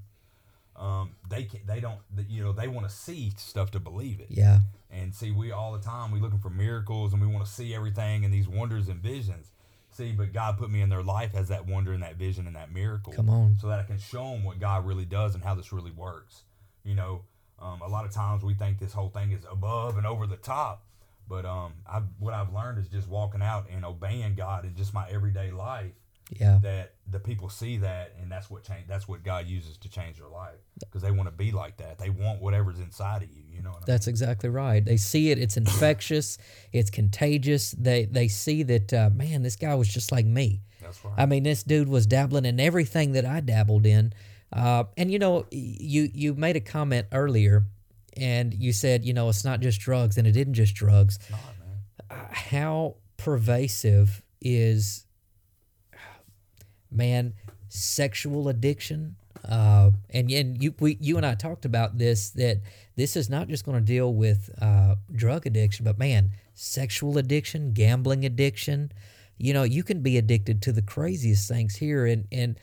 Um, 0.76 1.16
they 1.28 1.42
can, 1.44 1.60
they 1.66 1.80
don't 1.80 1.98
you 2.28 2.42
know 2.44 2.52
they 2.52 2.68
want 2.68 2.88
to 2.88 2.94
see 2.94 3.32
stuff 3.36 3.72
to 3.72 3.80
believe 3.80 4.20
it. 4.20 4.28
yeah, 4.30 4.60
And 4.92 5.12
see, 5.12 5.32
we 5.32 5.50
all 5.50 5.72
the 5.72 5.80
time 5.80 6.12
we 6.12 6.20
looking 6.20 6.38
for 6.38 6.50
miracles 6.50 7.12
and 7.12 7.20
we 7.20 7.26
want 7.26 7.44
to 7.44 7.50
see 7.50 7.74
everything 7.74 8.24
and 8.24 8.32
these 8.32 8.46
wonders 8.48 8.88
and 8.88 9.00
visions. 9.02 9.50
See, 9.98 10.12
but 10.12 10.32
God 10.32 10.58
put 10.58 10.70
me 10.70 10.80
in 10.80 10.90
their 10.90 11.02
life 11.02 11.32
as 11.34 11.48
that 11.48 11.66
wonder 11.66 11.92
and 11.92 12.04
that 12.04 12.14
vision 12.14 12.46
and 12.46 12.54
that 12.54 12.72
miracle. 12.72 13.12
Come 13.12 13.28
on. 13.28 13.56
So 13.60 13.66
that 13.66 13.80
I 13.80 13.82
can 13.82 13.98
show 13.98 14.30
them 14.30 14.44
what 14.44 14.60
God 14.60 14.86
really 14.86 15.04
does 15.04 15.34
and 15.34 15.42
how 15.42 15.56
this 15.56 15.72
really 15.72 15.90
works. 15.90 16.44
You 16.84 16.94
know, 16.94 17.22
um, 17.58 17.82
a 17.82 17.88
lot 17.88 18.04
of 18.04 18.12
times 18.12 18.44
we 18.44 18.54
think 18.54 18.78
this 18.78 18.92
whole 18.92 19.08
thing 19.08 19.32
is 19.32 19.44
above 19.50 19.96
and 19.96 20.06
over 20.06 20.28
the 20.28 20.36
top, 20.36 20.84
but 21.28 21.44
um, 21.44 21.72
I 21.84 22.02
what 22.20 22.32
I've 22.32 22.52
learned 22.54 22.78
is 22.78 22.86
just 22.86 23.08
walking 23.08 23.42
out 23.42 23.66
and 23.74 23.84
obeying 23.84 24.36
God 24.36 24.64
in 24.64 24.76
just 24.76 24.94
my 24.94 25.08
everyday 25.10 25.50
life. 25.50 25.90
Yeah, 26.30 26.58
That 26.62 26.94
the 27.10 27.18
people 27.18 27.48
see 27.48 27.78
that, 27.78 28.14
and 28.20 28.30
that's 28.30 28.50
what 28.50 28.62
change. 28.62 28.86
That's 28.86 29.08
what 29.08 29.22
God 29.22 29.46
uses 29.46 29.78
to 29.78 29.88
change 29.88 30.18
their 30.18 30.28
life 30.28 30.58
because 30.80 31.02
they 31.02 31.10
want 31.10 31.28
to 31.28 31.34
be 31.34 31.52
like 31.52 31.78
that. 31.78 31.98
They 31.98 32.10
want 32.10 32.40
whatever's 32.40 32.78
inside 32.78 33.22
of 33.22 33.30
you. 33.30 33.42
You 33.50 33.62
know 33.62 33.70
what 33.70 33.76
I 33.76 33.80
mean? 33.80 33.84
that's 33.86 34.06
exactly 34.06 34.50
right. 34.50 34.84
They 34.84 34.98
see 34.98 35.30
it; 35.30 35.38
it's 35.38 35.56
infectious, 35.64 36.38
it's 36.72 36.90
contagious. 36.90 37.72
They 37.72 38.04
they 38.04 38.28
see 38.28 38.62
that 38.64 38.92
uh, 38.92 39.10
man, 39.10 39.42
this 39.42 39.56
guy 39.56 39.74
was 39.74 39.88
just 39.88 40.12
like 40.12 40.26
me. 40.26 40.60
That's 40.82 41.04
right. 41.04 41.14
I 41.16 41.26
mean, 41.26 41.44
this 41.44 41.62
dude 41.62 41.88
was 41.88 42.06
dabbling 42.06 42.44
in 42.44 42.60
everything 42.60 43.12
that 43.12 43.24
I 43.24 43.40
dabbled 43.40 43.86
in. 43.86 44.12
Uh, 44.52 44.84
and 44.96 45.10
you 45.10 45.18
know, 45.18 45.46
you 45.50 46.08
you 46.12 46.34
made 46.34 46.56
a 46.56 46.60
comment 46.60 47.06
earlier, 47.12 47.64
and 48.16 48.54
you 48.54 48.72
said, 48.72 49.04
you 49.04 49.12
know, 49.12 49.28
it's 49.28 49.44
not 49.44 49.60
just 49.60 49.80
drugs, 49.80 50.16
and 50.18 50.26
it 50.26 50.36
isn't 50.36 50.54
just 50.54 50.74
drugs. 50.74 51.16
It's 51.16 51.30
not, 51.30 51.40
man. 52.10 52.26
How 52.30 52.96
pervasive 53.16 54.22
is, 54.40 55.04
man, 56.90 57.34
sexual 57.68 58.48
addiction 58.48 59.16
Uh, 59.44 59.92
and 60.10 60.30
and 60.30 60.62
you 60.62 60.74
we, 60.80 60.98
you 61.00 61.16
and 61.16 61.24
I 61.24 61.34
talked 61.34 61.64
about 61.64 61.96
this 61.96 62.30
that 62.30 62.58
this 62.96 63.16
is 63.16 63.30
not 63.30 63.48
just 63.48 63.64
going 63.64 63.78
to 63.78 63.84
deal 63.84 64.12
with 64.12 64.50
uh, 64.60 64.96
drug 65.12 65.46
addiction, 65.46 65.84
but 65.84 65.96
man, 65.98 66.32
sexual 66.54 67.18
addiction, 67.18 67.72
gambling 67.72 68.24
addiction. 68.24 68.90
You 69.38 69.54
know, 69.54 69.62
you 69.62 69.84
can 69.84 70.02
be 70.02 70.18
addicted 70.18 70.60
to 70.62 70.72
the 70.72 70.82
craziest 70.82 71.48
things 71.48 71.76
here, 71.76 72.04
and 72.04 72.26
and 72.32 72.58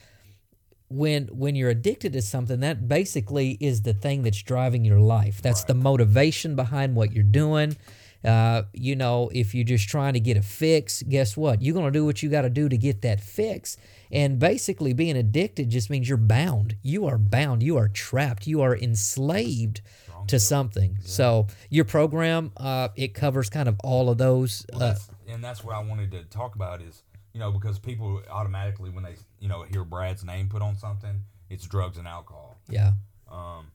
when 0.90 1.28
when 1.28 1.56
you're 1.56 1.70
addicted 1.70 2.14
to 2.14 2.22
something, 2.22 2.60
that 2.60 2.88
basically 2.88 3.58
is 3.62 3.82
the 3.82 3.94
thing 3.94 4.24
that's 4.24 4.44
driving 4.44 4.86
your 4.86 5.00
life. 5.00 5.42
That's 5.42 5.64
the 5.64 5.74
motivation 5.74 6.56
behind 6.56 6.96
what 6.96 7.14
you're 7.14 7.24
doing. 7.24 7.78
Uh, 8.26 8.64
you 8.74 8.96
know, 8.96 9.30
if 9.34 9.54
you're 9.54 9.64
just 9.66 9.88
trying 9.88 10.14
to 10.14 10.20
get 10.20 10.36
a 10.38 10.42
fix, 10.42 11.04
guess 11.04 11.38
what? 11.38 11.62
You're 11.62 11.74
going 11.74 11.86
to 11.86 11.92
do 12.00 12.06
what 12.06 12.24
you 12.24 12.30
got 12.30 12.42
to 12.42 12.50
do 12.50 12.68
to 12.70 12.78
get 12.78 13.02
that 13.04 13.22
fix. 13.22 13.78
And 14.12 14.40
basically, 14.40 14.94
being 14.94 15.18
addicted 15.18 15.70
just 15.70 15.90
means 15.90 16.08
you're 16.10 16.18
bound. 16.18 16.76
You 16.82 17.06
are 17.08 17.18
bound. 17.18 17.64
You 17.64 17.78
are 17.78 17.88
trapped. 17.88 18.48
You 18.48 18.62
are 18.62 18.76
enslaved 18.76 19.82
to 20.28 20.40
something. 20.40 20.98
So 21.04 21.48
your 21.70 21.86
program, 21.86 22.52
uh, 22.58 22.90
it 22.96 23.14
covers 23.14 23.50
kind 23.50 23.70
of 23.70 23.80
all 23.84 24.10
of 24.10 24.18
those. 24.18 24.66
Well, 24.72 24.82
Uh, 24.82 24.88
that's, 24.94 25.10
and 25.28 25.44
that's 25.44 25.64
what 25.64 25.76
I 25.76 25.80
wanted 25.84 26.12
to 26.12 26.24
talk 26.24 26.56
about 26.56 26.82
is 26.82 27.04
you 27.34 27.40
know 27.40 27.52
because 27.52 27.78
people 27.80 28.22
automatically 28.32 28.90
when 28.90 29.04
they 29.04 29.16
you 29.40 29.48
know 29.48 29.64
hear 29.64 29.84
Brad's 29.84 30.24
name 30.24 30.50
put 30.50 30.62
on 30.62 30.78
something, 30.78 31.22
it's 31.50 31.66
drugs 31.68 31.98
and 31.98 32.08
alcohol. 32.08 32.58
yeah, 32.70 32.94
Um, 33.30 33.68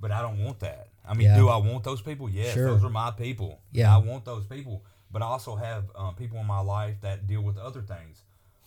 but 0.00 0.10
I 0.10 0.22
don't 0.22 0.42
want 0.44 0.60
that. 0.60 0.88
I 1.06 1.14
mean, 1.14 1.28
Yeah. 1.28 1.36
do 1.36 1.48
I 1.48 1.56
want 1.56 1.84
those 1.84 2.00
people? 2.02 2.28
Yes, 2.28 2.54
Sure. 2.54 2.66
those 2.70 2.84
are 2.84 2.90
my 2.90 3.10
people. 3.10 3.60
Yeah. 3.72 3.94
I 3.94 3.98
want 3.98 4.24
those 4.24 4.46
people. 4.46 4.84
But 5.12 5.22
I 5.22 5.26
also 5.26 5.56
have 5.56 5.90
um, 5.96 6.14
people 6.14 6.38
in 6.38 6.46
my 6.46 6.60
life 6.60 7.00
that 7.00 7.26
deal 7.26 7.42
with 7.42 7.56
other 7.58 7.82
things. 7.82 8.22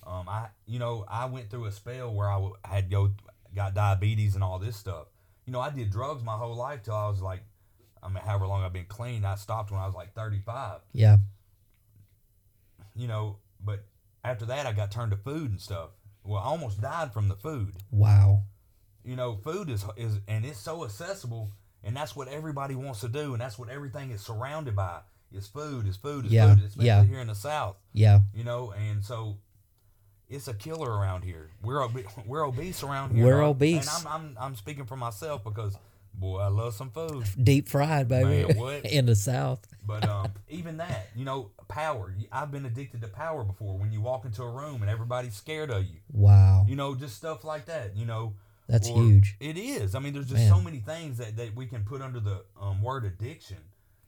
Um, 0.06 0.28
I, 0.28 0.48
you 0.66 0.78
know, 0.80 1.06
I 1.08 1.26
went 1.26 1.50
through 1.50 1.66
a 1.66 1.72
spell 1.72 2.14
where 2.14 2.30
I 2.30 2.34
w- 2.34 2.56
had 2.66 2.90
go 2.92 3.12
got 3.56 3.74
diabetes 3.74 4.36
and 4.36 4.44
all 4.44 4.60
this 4.60 4.76
stuff. 4.76 5.08
You 5.46 5.54
know, 5.54 5.62
I 5.62 5.70
did 5.70 5.90
drugs 5.90 6.22
my 6.24 6.36
whole 6.36 6.56
life 6.56 6.84
till 6.84 6.96
I 6.96 7.08
was 7.08 7.22
like, 7.22 7.44
I 8.02 8.10
mean, 8.10 8.22
however 8.24 8.46
long 8.48 8.64
I've 8.64 8.74
been 8.74 8.86
clean. 8.86 9.24
I 9.24 9.36
stopped 9.36 9.72
when 9.72 9.80
I 9.80 9.86
was 9.86 9.96
like 9.96 10.14
35. 10.14 10.82
yeah, 10.92 11.18
You 12.96 13.08
know, 13.08 13.38
but 13.64 13.86
after 14.24 14.46
that, 14.48 14.66
I 14.66 14.74
got 14.74 14.92
turned 14.92 15.12
to 15.12 15.18
food 15.18 15.50
and 15.52 15.62
stuff. 15.62 15.92
Well, 16.24 16.42
I 16.42 16.46
almost 16.46 16.82
died 16.82 17.14
from 17.14 17.28
the 17.28 17.36
food 17.36 17.74
wow, 17.92 18.44
you 19.06 19.16
know, 19.16 19.36
food 19.36 19.70
is 19.70 19.86
is 19.98 20.20
and 20.28 20.46
it's 20.46 20.60
so 20.60 20.84
accessible, 20.84 21.52
and 21.84 21.96
that's 21.96 22.16
what 22.16 22.28
everybody 22.28 22.76
wants 22.76 23.02
to 23.02 23.08
do, 23.08 23.34
and 23.34 23.42
that's 23.42 23.58
what 23.60 23.70
everything 23.70 24.12
is 24.12 24.22
surrounded 24.22 24.76
by 24.76 25.00
is 25.32 25.48
food, 25.48 25.88
is 25.88 25.98
food, 25.98 26.26
is 26.26 26.32
Yeah, 26.32 26.54
food, 26.56 26.64
especially 26.64 26.86
yeah. 26.88 27.04
here 27.04 27.20
in 27.20 27.28
the 27.28 27.36
South, 27.36 27.76
yeah, 27.92 28.20
you 28.36 28.44
know, 28.44 28.72
and 28.72 29.04
so 29.04 29.38
it's 30.30 30.48
a 30.48 30.54
killer 30.54 30.90
around 30.90 31.24
here. 31.24 31.50
We're 31.62 31.82
obe- 31.84 32.06
we're 32.26 32.46
obese 32.46 32.84
around 32.84 33.16
here. 33.16 33.26
We're 33.26 33.42
dog. 33.42 33.56
obese. 33.58 33.88
and 33.98 34.08
I'm, 34.08 34.14
I'm 34.14 34.38
I'm 34.40 34.56
speaking 34.56 34.86
for 34.86 34.96
myself 34.96 35.44
because 35.44 35.78
boy, 36.14 36.40
I 36.40 36.48
love 36.48 36.74
some 36.76 36.92
food. 36.92 37.26
deep 37.42 37.68
fried, 37.70 38.08
baby, 38.08 38.48
Man, 38.48 38.58
what? 38.58 38.86
in 38.86 39.06
the 39.08 39.16
South. 39.16 39.66
But 39.86 40.08
um, 40.08 40.32
even 40.50 40.78
that, 40.78 41.10
you 41.16 41.26
know, 41.26 41.50
power. 41.68 42.16
I've 42.32 42.52
been 42.52 42.66
addicted 42.66 43.02
to 43.02 43.08
power 43.08 43.44
before. 43.44 43.78
When 43.78 43.92
you 43.92 44.00
walk 44.02 44.24
into 44.26 44.44
a 44.44 44.50
room 44.50 44.82
and 44.82 44.90
everybody's 44.90 45.34
scared 45.36 45.70
of 45.72 45.84
you, 45.84 45.98
Wow, 46.12 46.66
you 46.70 46.76
know, 46.76 46.96
just 46.96 47.16
stuff 47.16 47.44
like 47.44 47.66
that. 47.66 47.96
You 47.98 48.06
know, 48.06 48.36
that's 48.68 48.90
or- 48.90 49.04
huge. 49.04 49.36
It 49.40 49.58
is. 49.58 49.96
I 49.96 50.00
mean, 50.00 50.14
there's 50.14 50.28
just 50.30 50.42
Man. 50.42 50.50
so 50.52 50.62
many 50.62 50.80
things 50.80 51.18
that, 51.18 51.36
that 51.38 51.56
we 51.56 51.66
can 51.66 51.84
put 51.84 52.02
under 52.02 52.20
the 52.20 52.44
um, 52.60 52.82
word 52.82 53.06
addiction. 53.06 53.58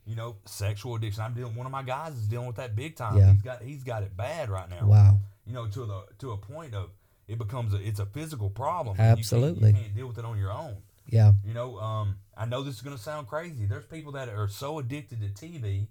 You 0.07 0.15
know, 0.15 0.35
sexual 0.45 0.95
addiction. 0.95 1.24
I'm 1.24 1.33
dealing. 1.33 1.55
One 1.55 1.65
of 1.65 1.71
my 1.71 1.81
guys 1.83 2.13
is 2.13 2.27
dealing 2.27 2.45
with 2.47 2.57
that 2.57 2.75
big 2.75 2.95
time. 2.95 3.17
Yeah. 3.17 3.31
He's 3.31 3.41
got 3.41 3.62
he's 3.63 3.83
got 3.83 4.03
it 4.03 4.15
bad 4.15 4.50
right 4.50 4.69
now. 4.69 4.85
Wow, 4.85 5.19
You 5.47 5.53
know, 5.53 5.65
to 5.67 5.85
the 5.85 6.03
to 6.19 6.31
a 6.31 6.38
point 6.38 6.75
of 6.75 6.91
it 7.27 7.39
becomes 7.39 7.74
a 7.74 7.77
it's 7.77 8.00
a 8.00 8.05
physical 8.05 8.51
problem. 8.51 8.95
and 9.00 9.00
you 9.00 9.03
can't- 9.09 9.19
Absolutely. 9.19 9.69
you 9.69 9.75
can't 9.75 9.95
deal 9.95 10.08
with 10.08 10.19
it 10.19 10.25
on 10.25 10.38
your 10.38 10.51
own. 10.51 10.77
yeah, 11.10 11.34
You 11.43 11.56
know, 11.56 11.80
um, 11.80 12.17
I 12.38 12.45
know 12.45 12.62
this 12.62 12.75
is 12.75 12.82
gonna 12.82 12.99
sound 12.99 13.25
crazy. 13.27 13.65
There's 13.65 13.86
people 13.88 14.12
that 14.12 14.30
are 14.30 14.47
so 14.47 14.77
addicted 14.77 15.21
to 15.21 15.30
TV 15.45 15.88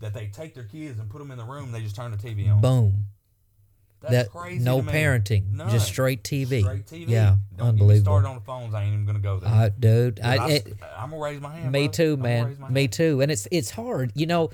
that 0.00 0.12
they 0.12 0.26
take 0.26 0.52
their 0.54 0.64
kids 0.64 0.98
and 1.00 1.08
put 1.08 1.18
them 1.20 1.30
in 1.30 1.38
the 1.38 1.44
room. 1.44 1.64
and 1.66 1.74
They 1.74 1.80
just 1.80 1.96
turn 1.96 2.10
the 2.10 2.18
TV 2.18 2.50
on. 2.52 2.60
boom. 2.60 3.06
That's 4.00 4.12
that 4.12 4.30
crazy. 4.30 4.62
no 4.62 4.82
parenting, 4.82 5.52
None. 5.52 5.70
just 5.70 5.86
straight 5.86 6.22
TV. 6.22 6.60
Straight 6.60 6.86
TV. 6.86 7.08
Yeah, 7.08 7.36
Don't 7.56 7.76
get 7.76 7.86
me 7.86 7.98
started 7.98 8.26
unbelievable. 8.28 8.28
on 8.28 8.34
the 8.36 8.40
phones. 8.42 8.74
I 8.74 8.82
ain't 8.84 8.92
even 8.92 9.06
gonna 9.06 9.18
go 9.18 9.40
there. 9.40 9.50
Uh, 9.50 9.70
dude, 9.78 10.20
I, 10.22 10.36
I, 10.36 10.48
it, 10.50 10.66
am 10.96 11.10
gonna 11.10 11.22
raise 11.22 11.40
my 11.40 11.54
hand. 11.56 11.72
me 11.72 11.88
brother. 11.88 11.92
too, 11.96 12.12
I'm 12.14 12.20
man. 12.22 12.56
Me 12.70 12.80
hand. 12.82 12.92
too. 12.92 13.20
And 13.22 13.32
it's 13.32 13.48
it's 13.50 13.70
hard, 13.70 14.12
you 14.14 14.26
know. 14.26 14.50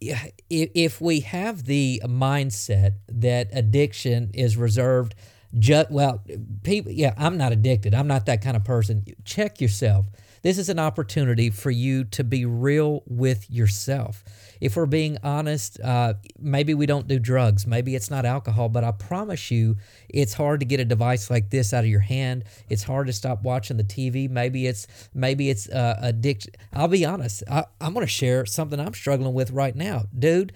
If, 0.00 0.32
if 0.48 1.00
we 1.00 1.20
have 1.20 1.64
the 1.64 2.00
mindset 2.06 2.94
that 3.08 3.48
addiction 3.52 4.30
is 4.34 4.56
reserved, 4.56 5.14
just 5.58 5.90
well, 5.90 6.22
people. 6.62 6.90
Yeah, 6.92 7.14
I'm 7.16 7.36
not 7.36 7.52
addicted. 7.52 7.94
I'm 7.94 8.06
not 8.08 8.26
that 8.26 8.42
kind 8.42 8.56
of 8.56 8.64
person. 8.64 9.04
Check 9.24 9.60
yourself. 9.60 10.06
This 10.46 10.58
is 10.58 10.68
an 10.68 10.78
opportunity 10.78 11.50
for 11.50 11.72
you 11.72 12.04
to 12.04 12.22
be 12.22 12.44
real 12.44 13.02
with 13.08 13.50
yourself. 13.50 14.22
If 14.60 14.76
we're 14.76 14.86
being 14.86 15.18
honest, 15.24 15.80
uh, 15.80 16.14
maybe 16.38 16.72
we 16.72 16.86
don't 16.86 17.08
do 17.08 17.18
drugs. 17.18 17.66
Maybe 17.66 17.96
it's 17.96 18.12
not 18.12 18.24
alcohol, 18.24 18.68
but 18.68 18.84
I 18.84 18.92
promise 18.92 19.50
you, 19.50 19.74
it's 20.08 20.34
hard 20.34 20.60
to 20.60 20.66
get 20.66 20.78
a 20.78 20.84
device 20.84 21.30
like 21.30 21.50
this 21.50 21.74
out 21.74 21.82
of 21.82 21.90
your 21.90 21.98
hand. 21.98 22.44
It's 22.68 22.84
hard 22.84 23.08
to 23.08 23.12
stop 23.12 23.42
watching 23.42 23.76
the 23.76 23.82
TV. 23.82 24.30
Maybe 24.30 24.68
it's 24.68 24.86
maybe 25.12 25.50
it's 25.50 25.68
uh, 25.68 25.98
addiction. 26.00 26.52
I'll 26.72 26.86
be 26.86 27.04
honest. 27.04 27.42
I, 27.50 27.64
I'm 27.80 27.92
going 27.92 28.06
to 28.06 28.12
share 28.12 28.46
something 28.46 28.78
I'm 28.78 28.94
struggling 28.94 29.34
with 29.34 29.50
right 29.50 29.74
now, 29.74 30.04
dude. 30.16 30.52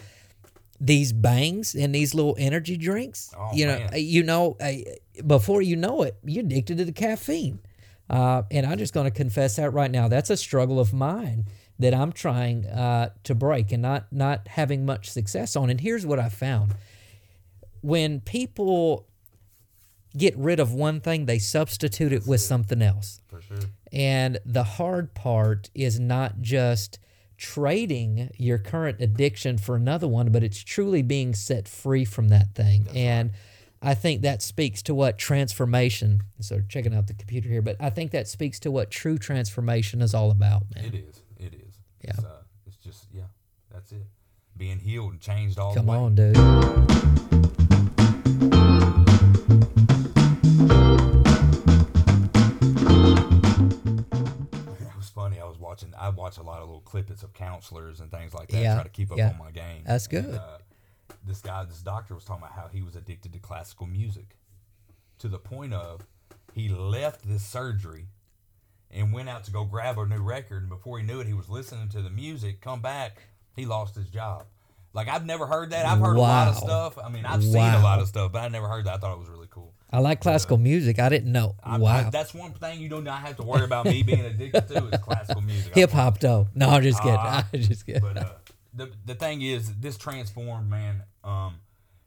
These 0.80 1.12
bangs 1.12 1.74
and 1.74 1.92
these 1.92 2.14
little 2.14 2.36
energy 2.38 2.76
drinks. 2.76 3.34
Oh, 3.36 3.50
you 3.52 3.66
know, 3.66 3.80
man. 3.80 3.90
you 3.94 4.22
know, 4.22 4.56
uh, 4.60 4.70
before 5.26 5.62
you 5.62 5.74
know 5.74 6.02
it, 6.02 6.16
you're 6.22 6.44
addicted 6.44 6.78
to 6.78 6.84
the 6.84 6.92
caffeine. 6.92 7.58
Uh, 8.10 8.42
and 8.50 8.66
I'm 8.66 8.76
just 8.76 8.92
going 8.92 9.04
to 9.04 9.16
confess 9.16 9.56
that 9.56 9.70
right 9.70 9.90
now. 9.90 10.08
That's 10.08 10.30
a 10.30 10.36
struggle 10.36 10.80
of 10.80 10.92
mine 10.92 11.44
that 11.78 11.94
I'm 11.94 12.12
trying 12.12 12.66
uh, 12.66 13.10
to 13.24 13.34
break 13.34 13.70
and 13.72 13.80
not 13.80 14.12
not 14.12 14.48
having 14.48 14.84
much 14.84 15.08
success 15.08 15.54
on. 15.54 15.70
And 15.70 15.80
here's 15.80 16.04
what 16.04 16.18
I 16.18 16.28
found: 16.28 16.74
when 17.82 18.20
people 18.20 19.06
get 20.16 20.36
rid 20.36 20.58
of 20.58 20.74
one 20.74 21.00
thing, 21.00 21.26
they 21.26 21.38
substitute 21.38 22.12
it 22.12 22.26
with 22.26 22.40
something 22.40 22.82
else. 22.82 23.22
Sure. 23.30 23.58
And 23.92 24.38
the 24.44 24.64
hard 24.64 25.14
part 25.14 25.70
is 25.72 26.00
not 26.00 26.40
just 26.40 26.98
trading 27.36 28.30
your 28.36 28.58
current 28.58 29.00
addiction 29.00 29.56
for 29.56 29.76
another 29.76 30.08
one, 30.08 30.30
but 30.30 30.42
it's 30.42 30.62
truly 30.62 31.02
being 31.02 31.32
set 31.34 31.68
free 31.68 32.04
from 32.04 32.28
that 32.28 32.54
thing. 32.54 32.86
and 32.94 33.30
I 33.82 33.94
think 33.94 34.22
that 34.22 34.42
speaks 34.42 34.82
to 34.82 34.94
what 34.94 35.16
transformation. 35.16 36.22
So 36.40 36.60
checking 36.68 36.94
out 36.94 37.06
the 37.06 37.14
computer 37.14 37.48
here, 37.48 37.62
but 37.62 37.76
I 37.80 37.88
think 37.90 38.10
that 38.10 38.28
speaks 38.28 38.60
to 38.60 38.70
what 38.70 38.90
true 38.90 39.16
transformation 39.16 40.02
is 40.02 40.14
all 40.14 40.30
about, 40.30 40.64
man. 40.74 40.84
It 40.84 40.94
is. 40.94 41.22
It 41.38 41.54
is. 41.54 41.78
Yeah. 42.04 42.10
It's, 42.10 42.24
uh, 42.24 42.42
it's 42.66 42.76
just 42.76 43.06
yeah. 43.12 43.22
That's 43.72 43.92
it. 43.92 44.06
Being 44.56 44.78
healed 44.78 45.12
and 45.12 45.20
changed 45.20 45.58
all 45.58 45.74
Come 45.74 45.86
the 45.86 45.92
way. 45.92 45.98
on, 45.98 46.14
dude. 46.14 46.36
It 53.62 54.96
was 54.96 55.08
funny. 55.14 55.40
I 55.40 55.44
was 55.44 55.58
watching. 55.58 55.92
I 55.98 56.08
watch 56.10 56.38
a 56.38 56.42
lot 56.42 56.60
of 56.60 56.68
little 56.68 56.82
clippets 56.82 57.22
of 57.22 57.32
counselors 57.34 58.00
and 58.00 58.10
things 58.10 58.34
like 58.34 58.48
that. 58.48 58.60
Yeah, 58.60 58.74
Try 58.74 58.82
to 58.84 58.88
keep 58.88 59.12
up 59.12 59.18
yeah. 59.18 59.30
on 59.30 59.38
my 59.38 59.50
game. 59.50 59.82
That's 59.86 60.06
And, 60.06 60.26
good. 60.26 60.34
uh, 60.36 60.58
this 61.26 61.40
guy, 61.40 61.64
this 61.64 61.82
doctor, 61.82 62.14
was 62.14 62.24
talking 62.24 62.42
about 62.42 62.54
how 62.54 62.68
he 62.72 62.82
was 62.82 62.96
addicted 62.96 63.32
to 63.32 63.38
classical 63.38 63.86
music, 63.86 64.36
to 65.18 65.28
the 65.28 65.38
point 65.38 65.74
of 65.74 66.06
he 66.52 66.68
left 66.68 67.28
this 67.28 67.44
surgery 67.44 68.06
and 68.90 69.12
went 69.12 69.28
out 69.28 69.44
to 69.44 69.50
go 69.50 69.64
grab 69.64 69.98
a 69.98 70.06
new 70.06 70.22
record. 70.22 70.62
And 70.62 70.68
before 70.68 70.98
he 70.98 71.04
knew 71.04 71.20
it, 71.20 71.26
he 71.26 71.34
was 71.34 71.48
listening 71.48 71.88
to 71.90 72.02
the 72.02 72.10
music. 72.10 72.60
Come 72.60 72.80
back, 72.80 73.22
he 73.54 73.66
lost 73.66 73.94
his 73.94 74.08
job. 74.08 74.46
Like 74.92 75.08
I've 75.08 75.24
never 75.24 75.46
heard 75.46 75.70
that. 75.70 75.86
I've 75.86 76.00
heard 76.00 76.16
a 76.16 76.20
lot 76.20 76.48
of 76.48 76.56
stuff. 76.56 76.98
I 76.98 77.08
mean, 77.08 77.24
I've 77.24 77.44
seen 77.44 77.56
a 77.56 77.82
lot 77.82 78.00
of 78.00 78.08
stuff, 78.08 78.32
but 78.32 78.40
I 78.40 78.48
never 78.48 78.66
heard 78.66 78.86
that. 78.86 78.94
I 78.94 78.98
thought 78.98 79.12
it 79.12 79.20
was 79.20 79.28
really 79.28 79.46
cool. 79.48 79.72
I 79.92 80.00
like 80.00 80.20
classical 80.20 80.56
music. 80.56 80.98
I 80.98 81.08
didn't 81.08 81.30
know. 81.30 81.54
I, 81.62 81.78
wow. 81.78 82.06
I, 82.06 82.10
that's 82.10 82.34
one 82.34 82.52
thing 82.52 82.80
you 82.80 82.88
do 82.88 83.00
not 83.00 83.20
have 83.20 83.36
to 83.36 83.42
worry 83.42 83.64
about 83.64 83.86
me 83.86 84.02
being 84.02 84.20
addicted 84.20 84.68
to 84.68 84.86
is 84.88 85.00
classical 85.00 85.42
music. 85.42 85.74
Hip 85.76 85.90
hop 85.90 86.18
though. 86.18 86.48
No, 86.54 86.68
I'm 86.68 86.82
just 86.82 87.00
kidding. 87.02 87.18
Ah, 87.18 87.46
I'm 87.52 87.60
just 87.60 87.86
kidding. 87.86 88.02
but 88.02 88.16
uh, 88.16 88.32
the 88.86 88.90
the 89.06 89.14
thing 89.14 89.42
is, 89.42 89.74
this 89.76 89.96
transformed 89.96 90.68
man. 90.70 91.02
Um, 91.24 91.56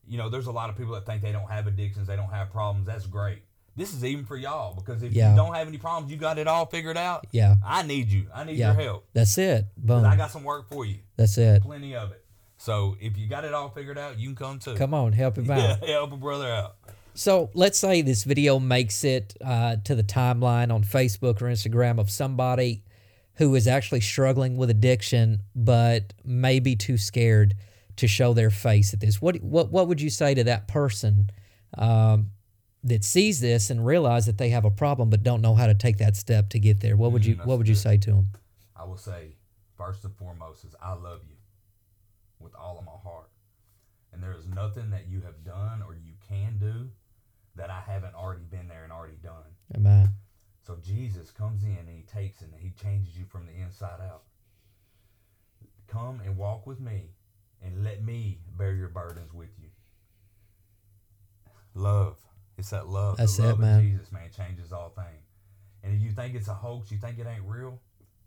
you 0.07 0.17
know, 0.17 0.27
there's 0.29 0.47
a 0.47 0.51
lot 0.51 0.69
of 0.69 0.77
people 0.77 0.93
that 0.95 1.05
think 1.05 1.21
they 1.21 1.31
don't 1.31 1.49
have 1.49 1.65
addictions, 1.67 2.07
they 2.07 2.15
don't 2.15 2.29
have 2.31 2.51
problems. 2.51 2.85
That's 2.87 3.05
great. 3.07 3.43
This 3.75 3.93
is 3.93 4.03
even 4.03 4.25
for 4.25 4.35
y'all 4.37 4.75
because 4.75 5.01
if 5.01 5.13
Yeah. 5.13 5.31
you 5.31 5.35
don't 5.35 5.53
have 5.55 5.67
any 5.67 5.77
problems, 5.77 6.11
you 6.11 6.17
got 6.17 6.37
it 6.37 6.47
all 6.47 6.65
figured 6.65 6.97
out. 6.97 7.25
yeah. 7.31 7.55
I 7.65 7.83
need 7.83 8.11
you. 8.11 8.27
I 8.33 8.43
need 8.43 8.57
Yeah. 8.57 8.73
your 8.73 8.81
help. 8.83 9.07
That's 9.13 9.37
it. 9.37 9.65
Boom. 9.77 10.03
I 10.05 10.15
got 10.15 10.29
some 10.31 10.43
work 10.43 10.67
for 10.69 10.85
you, 10.85 10.99
That's 11.15 11.37
it. 11.37 11.61
plenty 11.63 11.95
of 11.95 12.11
it. 12.11 12.23
So 12.57 12.95
if 13.01 13.17
you 13.17 13.27
got 13.27 13.45
it 13.45 13.53
all 13.53 13.69
figured 13.69 13.97
out, 13.97 14.19
you 14.19 14.27
can 14.27 14.35
come 14.35 14.59
too. 14.59 14.75
Come 14.75 14.93
on, 14.93 15.13
help 15.13 15.37
him 15.37 15.49
out. 15.49 15.79
Yeah, 15.81 15.87
help 15.93 16.11
a 16.13 16.17
brother 16.17 16.47
out. 16.51 16.75
So 17.15 17.49
let's 17.53 17.79
say 17.79 18.01
this 18.01 18.23
video 18.25 18.59
makes 18.59 19.03
it 19.03 19.35
uh, 19.43 19.77
to 19.85 19.95
the 19.95 20.03
timeline 20.03 20.71
on 20.73 20.83
Facebook 20.83 21.41
or 21.41 21.45
Instagram 21.45 21.97
of 21.99 22.09
somebody 22.11 22.83
who 23.35 23.55
is 23.55 23.67
actually 23.67 24.01
struggling 24.01 24.57
with 24.57 24.69
addiction, 24.69 25.41
but 25.55 26.13
maybe 26.23 26.75
too 26.75 26.97
scared 26.97 27.55
to 27.95 28.07
show 28.07 28.33
their 28.33 28.49
face 28.49 28.93
at 28.93 28.99
this. 28.99 29.21
What 29.21 29.37
what 29.41 29.71
what 29.71 29.87
would 29.87 30.01
you 30.01 30.09
say 30.09 30.33
to 30.33 30.43
that 30.45 30.67
person? 30.67 31.29
Um, 31.77 32.31
that 32.83 33.03
sees 33.03 33.39
this 33.39 33.69
and 33.69 33.85
realize 33.85 34.25
that 34.25 34.37
they 34.37 34.49
have 34.49 34.65
a 34.65 34.71
problem 34.71 35.09
but 35.09 35.23
don't 35.23 35.41
know 35.41 35.55
how 35.55 35.67
to 35.67 35.73
take 35.73 35.97
that 35.97 36.15
step 36.15 36.49
to 36.49 36.59
get 36.59 36.81
there, 36.81 36.97
what 36.97 37.11
would 37.11 37.25
you 37.25 37.35
Mm, 37.35 37.45
what 37.45 37.57
would 37.57 37.67
you 37.67 37.75
say 37.75 37.97
to 37.97 38.11
them? 38.11 38.27
I 38.75 38.83
will 38.83 38.97
say, 38.97 39.35
first 39.77 40.03
and 40.03 40.13
foremost, 40.15 40.65
is 40.65 40.75
I 40.81 40.93
love 40.93 41.21
you 41.27 41.35
with 42.39 42.53
all 42.55 42.77
of 42.77 42.85
my 42.85 42.91
heart. 42.91 43.29
And 44.11 44.21
there 44.21 44.33
is 44.33 44.45
nothing 44.47 44.89
that 44.91 45.07
you 45.07 45.21
have 45.21 45.43
done 45.43 45.81
or 45.81 45.95
you 45.95 46.13
can 46.27 46.57
do 46.59 46.89
that 47.55 47.69
I 47.69 47.79
haven't 47.79 48.15
already 48.15 48.43
been 48.43 48.67
there 48.67 48.83
and 48.83 48.91
already 48.91 49.17
done. 49.23 49.55
Amen. 49.75 50.09
So 50.65 50.77
Jesus 50.83 51.29
comes 51.31 51.63
in 51.63 51.77
and 51.77 51.89
he 51.89 52.03
takes 52.03 52.41
and 52.41 52.51
he 52.57 52.71
changes 52.81 53.17
you 53.17 53.25
from 53.25 53.45
the 53.45 53.53
inside 53.61 53.99
out. 54.01 54.23
Come 55.87 56.21
and 56.25 56.37
walk 56.37 56.65
with 56.65 56.79
me 56.79 57.09
and 57.63 57.83
let 57.83 58.03
me 58.03 58.39
bear 58.57 58.73
your 58.73 58.87
burdens 58.87 59.33
with 59.33 59.49
you. 59.61 59.69
Love. 61.75 62.17
It's 62.57 62.69
that 62.69 62.87
love. 62.87 63.17
That's 63.17 63.37
the 63.37 63.49
it, 63.49 63.59
man. 63.59 63.79
of 63.79 63.83
Jesus, 63.83 64.11
man, 64.11 64.29
changes 64.35 64.71
all 64.71 64.89
things. 64.89 65.25
And 65.83 65.93
if 65.95 66.01
you 66.01 66.11
think 66.11 66.35
it's 66.35 66.47
a 66.47 66.53
hoax, 66.53 66.91
you 66.91 66.97
think 66.97 67.19
it 67.19 67.27
ain't 67.27 67.43
real, 67.45 67.79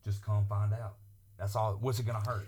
just 0.04 0.22
come 0.24 0.44
find 0.46 0.72
out. 0.74 0.94
That's 1.38 1.56
all. 1.56 1.78
What's 1.80 1.98
it 1.98 2.06
gonna 2.06 2.24
hurt? 2.26 2.46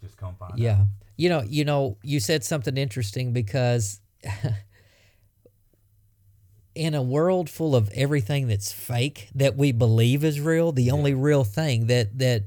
Just 0.00 0.16
come 0.16 0.36
find 0.36 0.52
out. 0.52 0.58
Yeah. 0.58 0.84
You 1.16 1.28
know, 1.28 1.42
you 1.42 1.64
know, 1.64 1.98
you 2.02 2.20
said 2.20 2.44
something 2.44 2.76
interesting 2.76 3.32
because 3.32 4.00
in 6.78 6.94
a 6.94 7.02
world 7.02 7.50
full 7.50 7.74
of 7.74 7.90
everything 7.92 8.46
that's 8.46 8.70
fake 8.70 9.28
that 9.34 9.56
we 9.56 9.72
believe 9.72 10.22
is 10.22 10.40
real, 10.40 10.70
the 10.70 10.92
only 10.92 11.12
real 11.12 11.42
thing 11.42 11.88
that 11.88 12.16
that 12.18 12.44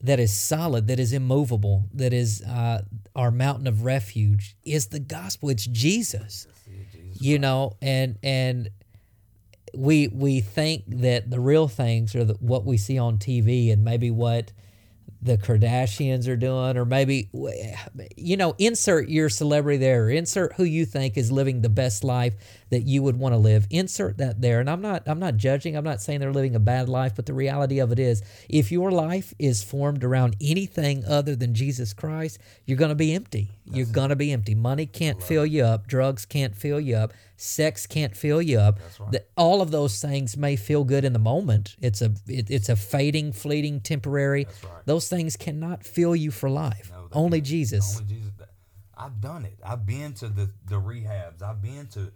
that 0.00 0.20
is 0.20 0.32
solid, 0.36 0.86
that 0.86 1.00
is 1.00 1.12
immovable, 1.12 1.84
that 1.92 2.12
is 2.12 2.42
uh, 2.42 2.82
our 3.16 3.32
mountain 3.32 3.66
of 3.66 3.82
refuge 3.82 4.56
is 4.62 4.86
the 4.88 5.00
gospel. 5.00 5.48
It's 5.50 5.66
Jesus. 5.66 6.46
Jesus. 6.64 7.20
You 7.20 7.40
know, 7.40 7.76
and 7.82 8.18
and 8.22 8.70
we 9.74 10.06
we 10.08 10.40
think 10.40 10.84
that 10.86 11.28
the 11.28 11.40
real 11.40 11.66
things 11.66 12.14
are 12.14 12.24
the, 12.24 12.34
what 12.34 12.64
we 12.64 12.76
see 12.76 12.98
on 12.98 13.18
TV 13.18 13.72
and 13.72 13.84
maybe 13.84 14.12
what 14.12 14.52
the 15.26 15.36
Kardashians 15.36 16.28
are 16.28 16.36
doing, 16.36 16.76
or 16.76 16.84
maybe 16.84 17.28
you 18.16 18.36
know, 18.36 18.54
insert 18.58 19.08
your 19.08 19.28
celebrity 19.28 19.78
there, 19.78 20.04
or 20.06 20.10
insert 20.10 20.54
who 20.54 20.64
you 20.64 20.86
think 20.86 21.16
is 21.16 21.30
living 21.32 21.60
the 21.62 21.68
best 21.68 22.04
life 22.04 22.34
that 22.70 22.82
you 22.82 23.02
would 23.02 23.18
want 23.18 23.32
to 23.32 23.38
live. 23.38 23.66
Insert 23.70 24.18
that 24.18 24.40
there, 24.40 24.60
and 24.60 24.68
I'm 24.70 24.80
not 24.80 25.02
I'm 25.06 25.18
not 25.18 25.36
judging. 25.36 25.76
I'm 25.76 25.84
not 25.84 26.00
saying 26.00 26.20
they're 26.20 26.32
living 26.32 26.54
a 26.54 26.60
bad 26.60 26.88
life, 26.88 27.12
but 27.14 27.26
the 27.26 27.34
reality 27.34 27.78
of 27.78 27.92
it 27.92 27.98
is, 27.98 28.22
if 28.48 28.72
your 28.72 28.90
life 28.90 29.34
is 29.38 29.62
formed 29.62 30.02
around 30.04 30.36
anything 30.40 31.04
other 31.04 31.36
than 31.36 31.54
Jesus 31.54 31.92
Christ, 31.92 32.38
you're 32.64 32.78
going 32.78 32.88
to 32.90 32.94
be 32.94 33.12
empty. 33.14 33.50
you're 33.68 33.86
going 33.86 34.10
to 34.10 34.16
be 34.16 34.32
empty. 34.32 34.54
Money 34.54 34.86
can't 34.86 35.22
fill 35.22 35.44
you 35.46 35.64
up. 35.64 35.86
Drugs 35.88 36.24
can't 36.24 36.54
fill 36.56 36.78
you 36.80 36.96
up. 36.96 37.12
Sex 37.38 37.86
can't 37.86 38.16
fill 38.16 38.40
you 38.40 38.58
up. 38.58 38.78
right. 38.98 39.12
The- 39.12 39.24
all 39.36 39.60
of 39.60 39.70
those 39.70 40.00
things 40.00 40.36
may 40.38 40.56
feel 40.56 40.84
good 40.84 41.04
in 41.04 41.12
the 41.12 41.18
moment. 41.18 41.76
It's 41.82 42.00
a 42.00 42.12
it, 42.26 42.48
it's 42.50 42.68
a 42.68 42.76
fading, 42.76 43.32
fleeting, 43.32 43.80
temporary. 43.80 44.44
That's 44.44 44.64
right. 44.64 44.86
Those 44.86 45.08
things 45.08 45.15
cannot 45.36 45.84
fill 45.84 46.14
you 46.14 46.30
for 46.30 46.50
life. 46.50 46.90
No, 46.92 47.08
Only 47.12 47.38
can't. 47.38 47.46
Jesus. 47.46 47.96
Only 47.98 48.14
Jesus. 48.14 48.32
I've 48.96 49.20
done 49.20 49.44
it. 49.44 49.58
I've 49.64 49.84
been 49.86 50.12
to 50.14 50.28
the 50.28 50.50
the 50.66 50.76
rehabs. 50.76 51.42
I've 51.42 51.60
been 51.62 51.86
to 51.88 52.12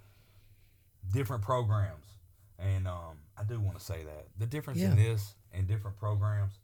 different 1.12 1.42
programs, 1.42 2.06
and 2.58 2.86
um, 2.86 3.18
I 3.36 3.44
do 3.44 3.60
want 3.60 3.78
to 3.78 3.84
say 3.84 4.04
that 4.04 4.28
the 4.38 4.46
difference 4.46 4.80
in 4.80 4.96
this 4.96 5.34
and 5.52 5.66
different 5.66 5.96
programs 5.98 6.54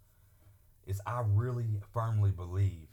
is 0.86 1.00
I 1.06 1.22
really 1.26 1.66
firmly 1.92 2.30
believe 2.30 2.88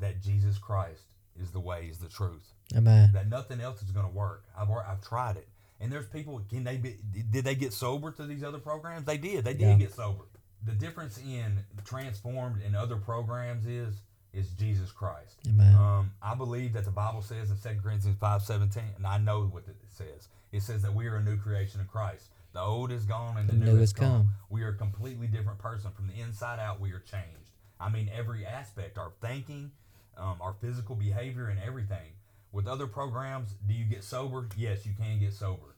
that 0.00 0.22
Jesus 0.22 0.58
Christ 0.58 1.02
is 1.40 1.50
the 1.50 1.60
way, 1.60 1.86
is 1.90 1.98
the 1.98 2.08
truth. 2.08 2.52
Amen. 2.76 3.10
That 3.12 3.28
nothing 3.28 3.60
else 3.60 3.82
is 3.82 3.90
going 3.90 4.06
to 4.06 4.12
work. 4.12 4.44
I've 4.58 4.70
I've 4.70 5.00
tried 5.06 5.36
it, 5.36 5.48
and 5.80 5.90
there's 5.92 6.06
people. 6.06 6.40
Can 6.50 6.64
they 6.64 6.76
be? 6.78 6.96
Did 7.30 7.44
they 7.44 7.54
get 7.54 7.72
sober 7.72 8.10
to 8.12 8.24
these 8.26 8.42
other 8.42 8.58
programs? 8.58 9.04
They 9.06 9.18
did. 9.18 9.44
They 9.44 9.54
did 9.54 9.68
Yeah. 9.68 9.74
get 9.76 9.94
sober. 9.94 10.24
The 10.64 10.72
difference 10.72 11.18
in 11.18 11.64
transformed 11.84 12.62
and 12.64 12.76
other 12.76 12.96
programs 12.96 13.66
is 13.66 14.02
is 14.34 14.50
Jesus 14.50 14.90
Christ. 14.92 15.38
Amen. 15.48 15.74
Um, 15.74 16.12
I 16.22 16.34
believe 16.34 16.74
that 16.74 16.84
the 16.84 16.90
Bible 16.90 17.22
says 17.22 17.50
in 17.50 17.56
2 17.56 17.80
Corinthians 17.80 18.16
five 18.20 18.42
seventeen, 18.42 18.92
and 18.96 19.06
I 19.06 19.18
know 19.18 19.44
what 19.44 19.64
it 19.66 19.76
says. 19.88 20.28
It 20.52 20.62
says 20.62 20.82
that 20.82 20.94
we 20.94 21.06
are 21.06 21.16
a 21.16 21.22
new 21.22 21.36
creation 21.36 21.80
in 21.80 21.86
Christ. 21.86 22.28
The 22.52 22.60
old 22.60 22.90
is 22.90 23.04
gone 23.04 23.36
and 23.36 23.48
the, 23.48 23.54
new, 23.54 23.76
has 23.76 23.92
come. 23.92 24.30
We 24.48 24.62
are 24.62 24.70
a 24.70 24.74
completely 24.74 25.26
different 25.26 25.58
person 25.58 25.90
from 25.92 26.08
the 26.08 26.20
inside 26.20 26.58
out. 26.58 26.80
We 26.80 26.92
are 26.92 27.00
changed. 27.00 27.50
I 27.78 27.90
mean, 27.90 28.10
every 28.12 28.44
aspect, 28.44 28.98
our 28.98 29.12
thinking, 29.20 29.70
um, 30.16 30.38
our 30.40 30.54
physical 30.60 30.96
behavior, 30.96 31.48
and 31.48 31.60
everything. 31.60 32.14
With 32.50 32.66
other 32.66 32.86
programs, 32.86 33.54
do 33.66 33.74
you 33.74 33.84
get 33.84 34.02
sober? 34.02 34.48
Yes, 34.56 34.86
you 34.86 34.92
can 34.98 35.18
get 35.20 35.34
sober, 35.34 35.76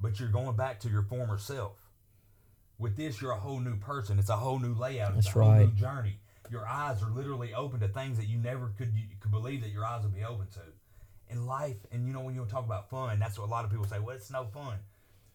but 0.00 0.18
you're 0.18 0.30
going 0.30 0.56
back 0.56 0.80
to 0.80 0.88
your 0.88 1.02
former 1.02 1.38
self. 1.38 1.85
With 2.78 2.96
this, 2.96 3.20
you're 3.20 3.32
a 3.32 3.38
whole 3.38 3.60
new 3.60 3.76
person. 3.76 4.18
It's 4.18 4.28
a 4.28 4.36
whole 4.36 4.58
new 4.58 4.74
layout. 4.74 5.14
It's 5.16 5.26
That's 5.26 5.36
a 5.36 5.42
whole 5.42 5.54
new 5.56 5.72
journey. 5.72 6.18
Your 6.50 6.66
eyes 6.66 7.02
are 7.02 7.10
literally 7.10 7.54
open 7.54 7.80
to 7.80 7.88
things 7.88 8.18
that 8.18 8.26
you 8.26 8.38
never 8.38 8.72
could 8.78 8.92
you 8.94 9.16
could 9.20 9.30
believe 9.30 9.62
that 9.62 9.70
your 9.70 9.84
eyes 9.84 10.02
would 10.02 10.14
be 10.14 10.24
open 10.24 10.46
to. 10.54 10.60
In 11.28 11.46
life, 11.46 11.76
and 11.90 12.06
you 12.06 12.12
know 12.12 12.20
when 12.20 12.36
you 12.36 12.46
talk 12.48 12.64
about 12.64 12.88
fun, 12.88 13.18
that's 13.18 13.38
what 13.38 13.46
a 13.46 13.50
lot 13.50 13.64
of 13.64 13.70
people 13.70 13.86
say. 13.86 13.98
Well, 13.98 14.14
it's 14.14 14.30
no 14.30 14.44
fun. 14.44 14.76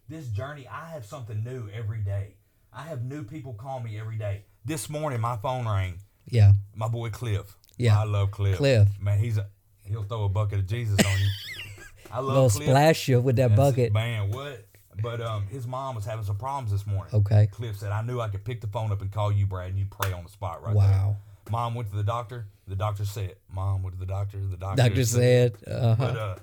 This 0.08 0.28
journey, 0.28 0.68
I 0.68 0.90
have 0.90 1.06
something 1.06 1.44
new 1.44 1.70
every 1.74 2.00
day. 2.00 2.36
I 2.72 2.84
have 2.84 3.04
new 3.04 3.24
people 3.24 3.54
call 3.54 3.82
me 3.82 4.00
every 4.00 4.18
day. 4.18 4.46
This 4.64 4.90
morning, 4.90 5.20
my 5.20 5.36
phone 5.38 5.66
rang. 5.66 6.00
Yeah. 6.30 6.54
My 6.76 6.88
boy 6.88 7.10
Cliff. 7.10 7.58
Yeah. 7.78 8.00
I 8.00 8.06
love 8.06 8.32
Cliff. 8.32 8.58
Cliff. 8.58 8.88
Man, 9.00 9.20
he's 9.20 9.38
a 9.38 9.48
he'll 9.84 10.04
throw 10.04 10.24
a 10.26 10.30
bucket 10.30 10.60
of 10.60 10.68
Jesus 10.68 10.98
on 11.06 11.20
you. 11.20 11.28
I 12.12 12.20
love 12.20 12.54
Cliff. 12.54 12.68
splash 12.68 13.08
you 13.10 13.20
with 13.20 13.36
that 13.38 13.50
That's 13.50 13.60
bucket. 13.60 13.94
Man, 13.94 14.32
what? 14.32 14.66
But 15.02 15.22
um, 15.22 15.48
his 15.48 15.68
mom 15.68 15.96
was 15.96 16.06
having 16.06 16.26
some 16.26 16.38
problems 16.38 16.72
this 16.72 16.86
morning. 16.88 17.14
Okay. 17.14 17.48
Cliff 17.52 17.78
said, 17.78 17.92
"I 17.92 18.02
knew 18.02 18.20
I 18.20 18.28
could 18.30 18.44
pick 18.44 18.62
the 18.62 18.68
phone 18.68 18.92
up 18.92 19.02
and 19.02 19.12
call 19.12 19.32
you, 19.32 19.46
Brad, 19.46 19.70
and 19.70 19.80
you 19.80 19.86
pray 19.90 20.12
on 20.12 20.24
the 20.24 20.30
spot 20.30 20.62
right 20.64 20.74
now. 20.76 20.80
Wow. 20.80 21.16
there." 21.46 21.52
Mom 21.52 21.76
went 21.76 21.90
to 21.92 21.96
the 21.96 22.04
doctor. 22.04 22.48
The 22.68 22.76
doctor 22.76 23.06
said, 23.06 23.36
"Mom 23.54 23.84
went 23.84 23.96
to 23.96 24.00
the 24.00 24.06
doctor. 24.06 24.38
The 24.40 24.58
doctor, 24.58 24.84
Doctor 24.84 25.06
said, 25.06 25.54
uh 25.68 25.96
but 25.96 26.18
uh, 26.18 26.36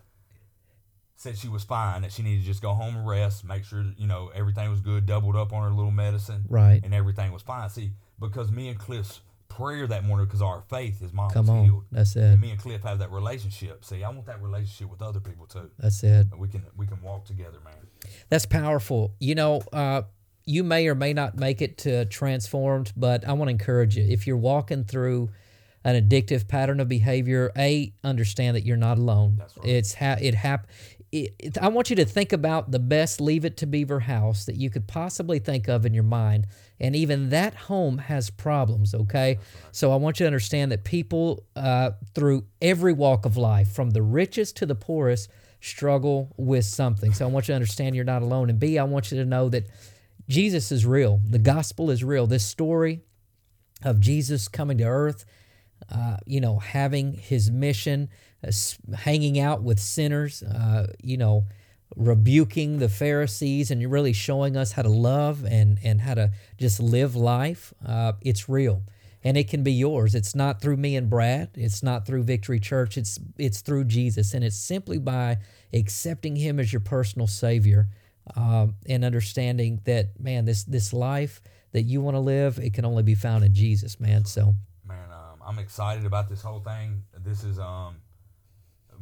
said 1.16 1.36
she 1.38 1.48
was 1.48 1.64
fine. 1.64 2.02
That 2.02 2.12
she 2.12 2.22
needed 2.22 2.40
to 2.42 2.46
just 2.46 2.62
go 2.62 2.72
home 2.74 2.96
and 2.96 3.06
rest, 3.06 3.44
make 3.44 3.64
sure 3.64 3.84
you 3.96 4.06
know 4.06 4.30
everything 4.34 4.70
was 4.70 4.80
good. 4.80 5.06
Doubled 5.06 5.36
up 5.36 5.52
on 5.52 5.62
her 5.62 5.70
little 5.74 5.90
medicine, 5.90 6.44
Right. 6.48 6.80
and 6.82 6.94
everything 6.94 7.32
was 7.32 7.42
fine. 7.42 7.68
See, 7.70 7.90
because 8.20 8.50
me 8.50 8.68
and 8.68 8.78
Cliff's 8.78 9.20
prayer 9.48 9.86
that 9.86 10.04
morning, 10.04 10.26
because 10.26 10.42
our 10.42 10.62
faith, 10.68 11.02
is 11.02 11.12
mom 11.12 11.30
Come 11.30 11.50
on. 11.50 11.64
healed. 11.64 11.84
That's 11.90 12.14
it. 12.16 12.22
And 12.22 12.40
me 12.40 12.50
and 12.50 12.60
Cliff 12.60 12.82
have 12.82 12.98
that 13.00 13.10
relationship. 13.10 13.84
See, 13.84 14.04
I 14.04 14.08
want 14.10 14.26
that 14.26 14.42
relationship 14.42 14.90
with 14.90 15.02
other 15.02 15.20
people 15.20 15.46
too. 15.46 15.70
That's 15.78 16.02
it. 16.04 16.26
We 16.36 16.48
can 16.48 16.62
we 16.76 16.86
can 16.86 17.00
walk 17.02 17.24
together, 17.24 17.58
man. 17.64 17.74
That's 18.28 18.46
powerful. 18.46 19.14
You 19.20 19.34
know, 19.34 19.62
uh, 19.72 20.02
you 20.44 20.64
may 20.64 20.86
or 20.88 20.94
may 20.94 21.12
not 21.12 21.36
make 21.36 21.60
it 21.60 21.78
to 21.78 22.04
transformed, 22.06 22.92
but 22.96 23.26
I 23.26 23.32
want 23.32 23.48
to 23.48 23.52
encourage 23.52 23.96
you. 23.96 24.04
If 24.04 24.26
you're 24.26 24.36
walking 24.36 24.84
through 24.84 25.30
an 25.84 25.94
addictive 26.08 26.48
pattern 26.48 26.80
of 26.80 26.88
behavior, 26.88 27.50
a 27.56 27.92
understand 28.04 28.56
that 28.56 28.64
you're 28.64 28.76
not 28.76 28.98
alone. 28.98 29.36
That's 29.38 29.56
right. 29.56 29.68
It's 29.68 29.94
ha- 29.94 30.16
it 30.20 30.34
hap- 30.34 30.66
it, 31.10 31.58
I 31.58 31.68
want 31.68 31.90
you 31.90 31.96
to 31.96 32.04
think 32.04 32.32
about 32.32 32.70
the 32.70 32.78
best 32.78 33.20
Leave 33.20 33.44
It 33.44 33.56
to 33.58 33.66
Beaver 33.66 34.00
house 34.00 34.44
that 34.46 34.56
you 34.56 34.70
could 34.70 34.86
possibly 34.86 35.38
think 35.38 35.68
of 35.68 35.86
in 35.86 35.94
your 35.94 36.02
mind, 36.02 36.46
and 36.78 36.94
even 36.94 37.30
that 37.30 37.54
home 37.54 37.98
has 37.98 38.30
problems. 38.30 38.94
Okay, 38.94 39.38
so 39.72 39.92
I 39.92 39.96
want 39.96 40.20
you 40.20 40.24
to 40.24 40.28
understand 40.28 40.72
that 40.72 40.84
people 40.84 41.44
uh, 41.56 41.92
through 42.14 42.44
every 42.60 42.92
walk 42.92 43.24
of 43.24 43.36
life, 43.36 43.72
from 43.72 43.90
the 43.90 44.02
richest 44.02 44.56
to 44.56 44.66
the 44.66 44.74
poorest, 44.74 45.30
struggle 45.60 46.32
with 46.36 46.64
something. 46.64 47.12
So 47.12 47.26
I 47.26 47.28
want 47.30 47.48
you 47.48 47.52
to 47.52 47.56
understand 47.56 47.96
you're 47.96 48.04
not 48.04 48.22
alone, 48.22 48.50
and 48.50 48.58
B, 48.58 48.78
I 48.78 48.84
want 48.84 49.10
you 49.10 49.18
to 49.18 49.24
know 49.24 49.48
that 49.48 49.66
Jesus 50.28 50.70
is 50.70 50.84
real. 50.84 51.20
The 51.24 51.38
gospel 51.38 51.90
is 51.90 52.04
real. 52.04 52.26
This 52.26 52.44
story 52.44 53.00
of 53.82 53.98
Jesus 53.98 54.46
coming 54.46 54.78
to 54.78 54.84
earth, 54.84 55.24
uh, 55.90 56.18
you 56.26 56.40
know, 56.40 56.58
having 56.58 57.14
his 57.14 57.50
mission, 57.50 58.08
hanging 58.94 59.38
out 59.38 59.62
with 59.62 59.78
sinners, 59.78 60.42
uh, 60.42 60.92
you 61.02 61.16
know, 61.16 61.46
rebuking 61.96 62.78
the 62.78 62.88
Pharisees, 62.88 63.70
and 63.70 63.90
really 63.90 64.12
showing 64.12 64.56
us 64.56 64.72
how 64.72 64.82
to 64.82 64.88
love 64.88 65.44
and 65.44 65.78
and 65.82 66.00
how 66.00 66.14
to 66.14 66.30
just 66.58 66.80
live 66.80 67.16
life. 67.16 67.72
Uh, 67.84 68.12
it's 68.22 68.48
real, 68.48 68.82
and 69.24 69.36
it 69.36 69.48
can 69.48 69.62
be 69.62 69.72
yours. 69.72 70.14
It's 70.14 70.34
not 70.34 70.60
through 70.60 70.76
me 70.76 70.96
and 70.96 71.10
Brad. 71.10 71.50
It's 71.54 71.82
not 71.82 72.06
through 72.06 72.24
Victory 72.24 72.60
Church. 72.60 72.96
It's 72.96 73.18
it's 73.38 73.60
through 73.60 73.84
Jesus, 73.84 74.34
and 74.34 74.44
it's 74.44 74.58
simply 74.58 74.98
by 74.98 75.38
accepting 75.72 76.36
Him 76.36 76.60
as 76.60 76.72
your 76.72 76.80
personal 76.80 77.26
Savior 77.26 77.88
um, 78.36 78.74
and 78.86 79.04
understanding 79.04 79.80
that 79.84 80.18
man, 80.20 80.44
this 80.44 80.64
this 80.64 80.92
life 80.92 81.40
that 81.72 81.82
you 81.82 82.00
want 82.00 82.14
to 82.14 82.20
live, 82.20 82.58
it 82.58 82.72
can 82.72 82.84
only 82.84 83.02
be 83.02 83.14
found 83.14 83.44
in 83.44 83.54
Jesus, 83.54 84.00
man. 84.00 84.24
So 84.24 84.54
Man, 84.86 85.10
um, 85.10 85.42
I'm 85.46 85.58
excited 85.58 86.06
about 86.06 86.28
this 86.28 86.42
whole 86.42 86.60
thing. 86.60 87.02
This 87.18 87.44
is 87.44 87.58
um, 87.58 87.96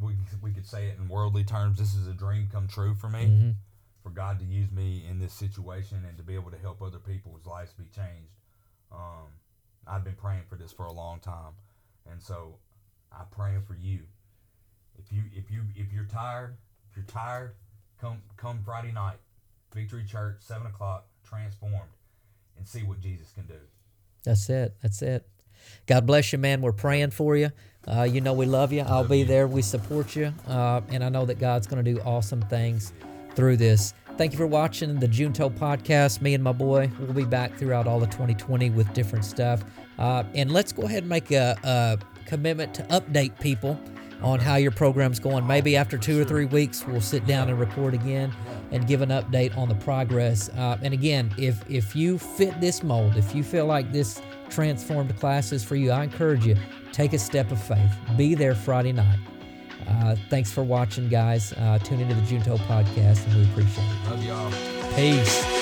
we 0.01 0.13
we 0.41 0.51
could 0.51 0.65
say 0.65 0.87
it 0.87 0.97
in 0.97 1.07
worldly 1.07 1.43
terms. 1.43 1.77
This 1.77 1.95
is 1.95 2.07
a 2.07 2.13
dream 2.13 2.49
come 2.51 2.67
true 2.67 2.95
for 2.95 3.09
me. 3.09 3.25
Mm-hmm. 3.25 3.49
For 4.03 4.09
God 4.09 4.39
to 4.39 4.45
use 4.45 4.71
me 4.71 5.03
in 5.09 5.19
this 5.19 5.33
situation 5.33 6.05
and 6.07 6.17
to 6.17 6.23
be 6.23 6.35
able 6.35 6.49
to 6.51 6.57
help 6.57 6.81
other 6.81 6.99
people's 6.99 7.45
lives 7.45 7.73
be 7.73 7.85
changed. 7.93 8.31
Um, 8.89 9.27
I've 9.85 10.05
been 10.05 10.15
praying 10.15 10.43
for 10.49 10.55
this 10.55 10.71
for 10.71 10.85
a 10.85 10.93
long 10.93 11.19
time, 11.19 11.53
and 12.09 12.21
so 12.21 12.55
I'm 13.11 13.25
praying 13.31 13.63
for 13.67 13.75
you. 13.75 13.99
If 14.97 15.11
you 15.11 15.23
if 15.35 15.51
you 15.51 15.63
if 15.75 15.91
you're 15.91 16.05
tired, 16.05 16.55
if 16.89 16.95
you're 16.95 17.05
tired, 17.05 17.55
come 17.99 18.21
come 18.37 18.59
Friday 18.63 18.91
night, 18.91 19.17
Victory 19.73 20.05
Church, 20.05 20.37
seven 20.39 20.67
o'clock, 20.67 21.05
transformed, 21.27 21.91
and 22.57 22.67
see 22.67 22.83
what 22.83 23.01
Jesus 23.01 23.31
can 23.31 23.45
do. 23.45 23.59
That's 24.23 24.49
it. 24.49 24.75
That's 24.81 25.01
it. 25.01 25.27
God 25.85 26.05
bless 26.05 26.31
you, 26.31 26.39
man. 26.39 26.61
We're 26.61 26.71
praying 26.71 27.11
for 27.11 27.35
you. 27.35 27.51
Uh, 27.87 28.03
you 28.03 28.19
know 28.19 28.33
we 28.33 28.45
love 28.45 28.73
you. 28.73 28.81
I'll 28.81 29.07
be 29.07 29.23
there. 29.23 29.47
We 29.47 29.61
support 29.61 30.15
you, 30.15 30.33
uh, 30.47 30.81
and 30.89 31.03
I 31.03 31.09
know 31.09 31.25
that 31.25 31.39
God's 31.39 31.67
going 31.67 31.83
to 31.83 31.93
do 31.93 32.01
awesome 32.01 32.41
things 32.43 32.91
through 33.35 33.57
this. 33.57 33.93
Thank 34.17 34.31
you 34.31 34.37
for 34.37 34.47
watching 34.47 34.99
the 34.99 35.07
Junto 35.07 35.49
podcast. 35.49 36.21
Me 36.21 36.33
and 36.33 36.43
my 36.43 36.51
boy 36.51 36.91
will 36.99 37.13
be 37.13 37.23
back 37.23 37.55
throughout 37.55 37.87
all 37.87 38.01
of 38.01 38.09
2020 38.09 38.71
with 38.71 38.91
different 38.93 39.23
stuff. 39.23 39.63
Uh, 39.99 40.23
and 40.33 40.51
let's 40.51 40.71
go 40.71 40.83
ahead 40.83 41.03
and 41.03 41.09
make 41.09 41.31
a, 41.31 41.55
a 41.63 41.99
commitment 42.25 42.73
to 42.73 42.83
update 42.83 43.39
people 43.39 43.79
on 44.21 44.39
how 44.39 44.55
your 44.55 44.71
program's 44.71 45.19
going. 45.19 45.45
Maybe 45.45 45.75
after 45.77 45.97
two 45.97 46.19
or 46.19 46.25
three 46.25 46.45
weeks, 46.45 46.85
we'll 46.85 47.01
sit 47.01 47.25
down 47.25 47.49
and 47.49 47.59
record 47.59 47.93
again 47.93 48.33
and 48.71 48.87
give 48.87 49.01
an 49.01 49.09
update 49.09 49.55
on 49.57 49.69
the 49.69 49.75
progress. 49.75 50.49
Uh, 50.49 50.77
and 50.81 50.93
again, 50.93 51.33
if 51.37 51.63
if 51.69 51.95
you 51.95 52.17
fit 52.17 52.59
this 52.59 52.83
mold, 52.83 53.15
if 53.17 53.35
you 53.35 53.43
feel 53.43 53.65
like 53.65 53.91
this 53.91 54.21
transformed 54.49 55.17
class 55.19 55.51
is 55.51 55.63
for 55.63 55.75
you, 55.75 55.91
I 55.91 56.03
encourage 56.03 56.45
you 56.45 56.55
take 56.91 57.13
a 57.13 57.19
step 57.19 57.51
of 57.51 57.61
faith. 57.61 57.91
Be 58.15 58.33
there 58.35 58.55
Friday 58.55 58.91
night. 58.91 59.19
Uh, 59.87 60.15
thanks 60.29 60.51
for 60.51 60.63
watching, 60.63 61.07
guys. 61.07 61.53
Uh, 61.53 61.79
tune 61.79 62.01
into 62.01 62.15
the 62.15 62.21
Junto 62.21 62.57
podcast, 62.57 63.25
and 63.27 63.35
we 63.35 63.43
appreciate 63.43 63.85
it. 63.85 64.09
Love 64.09 64.23
y'all. 64.23 64.95
Peace. 64.95 65.56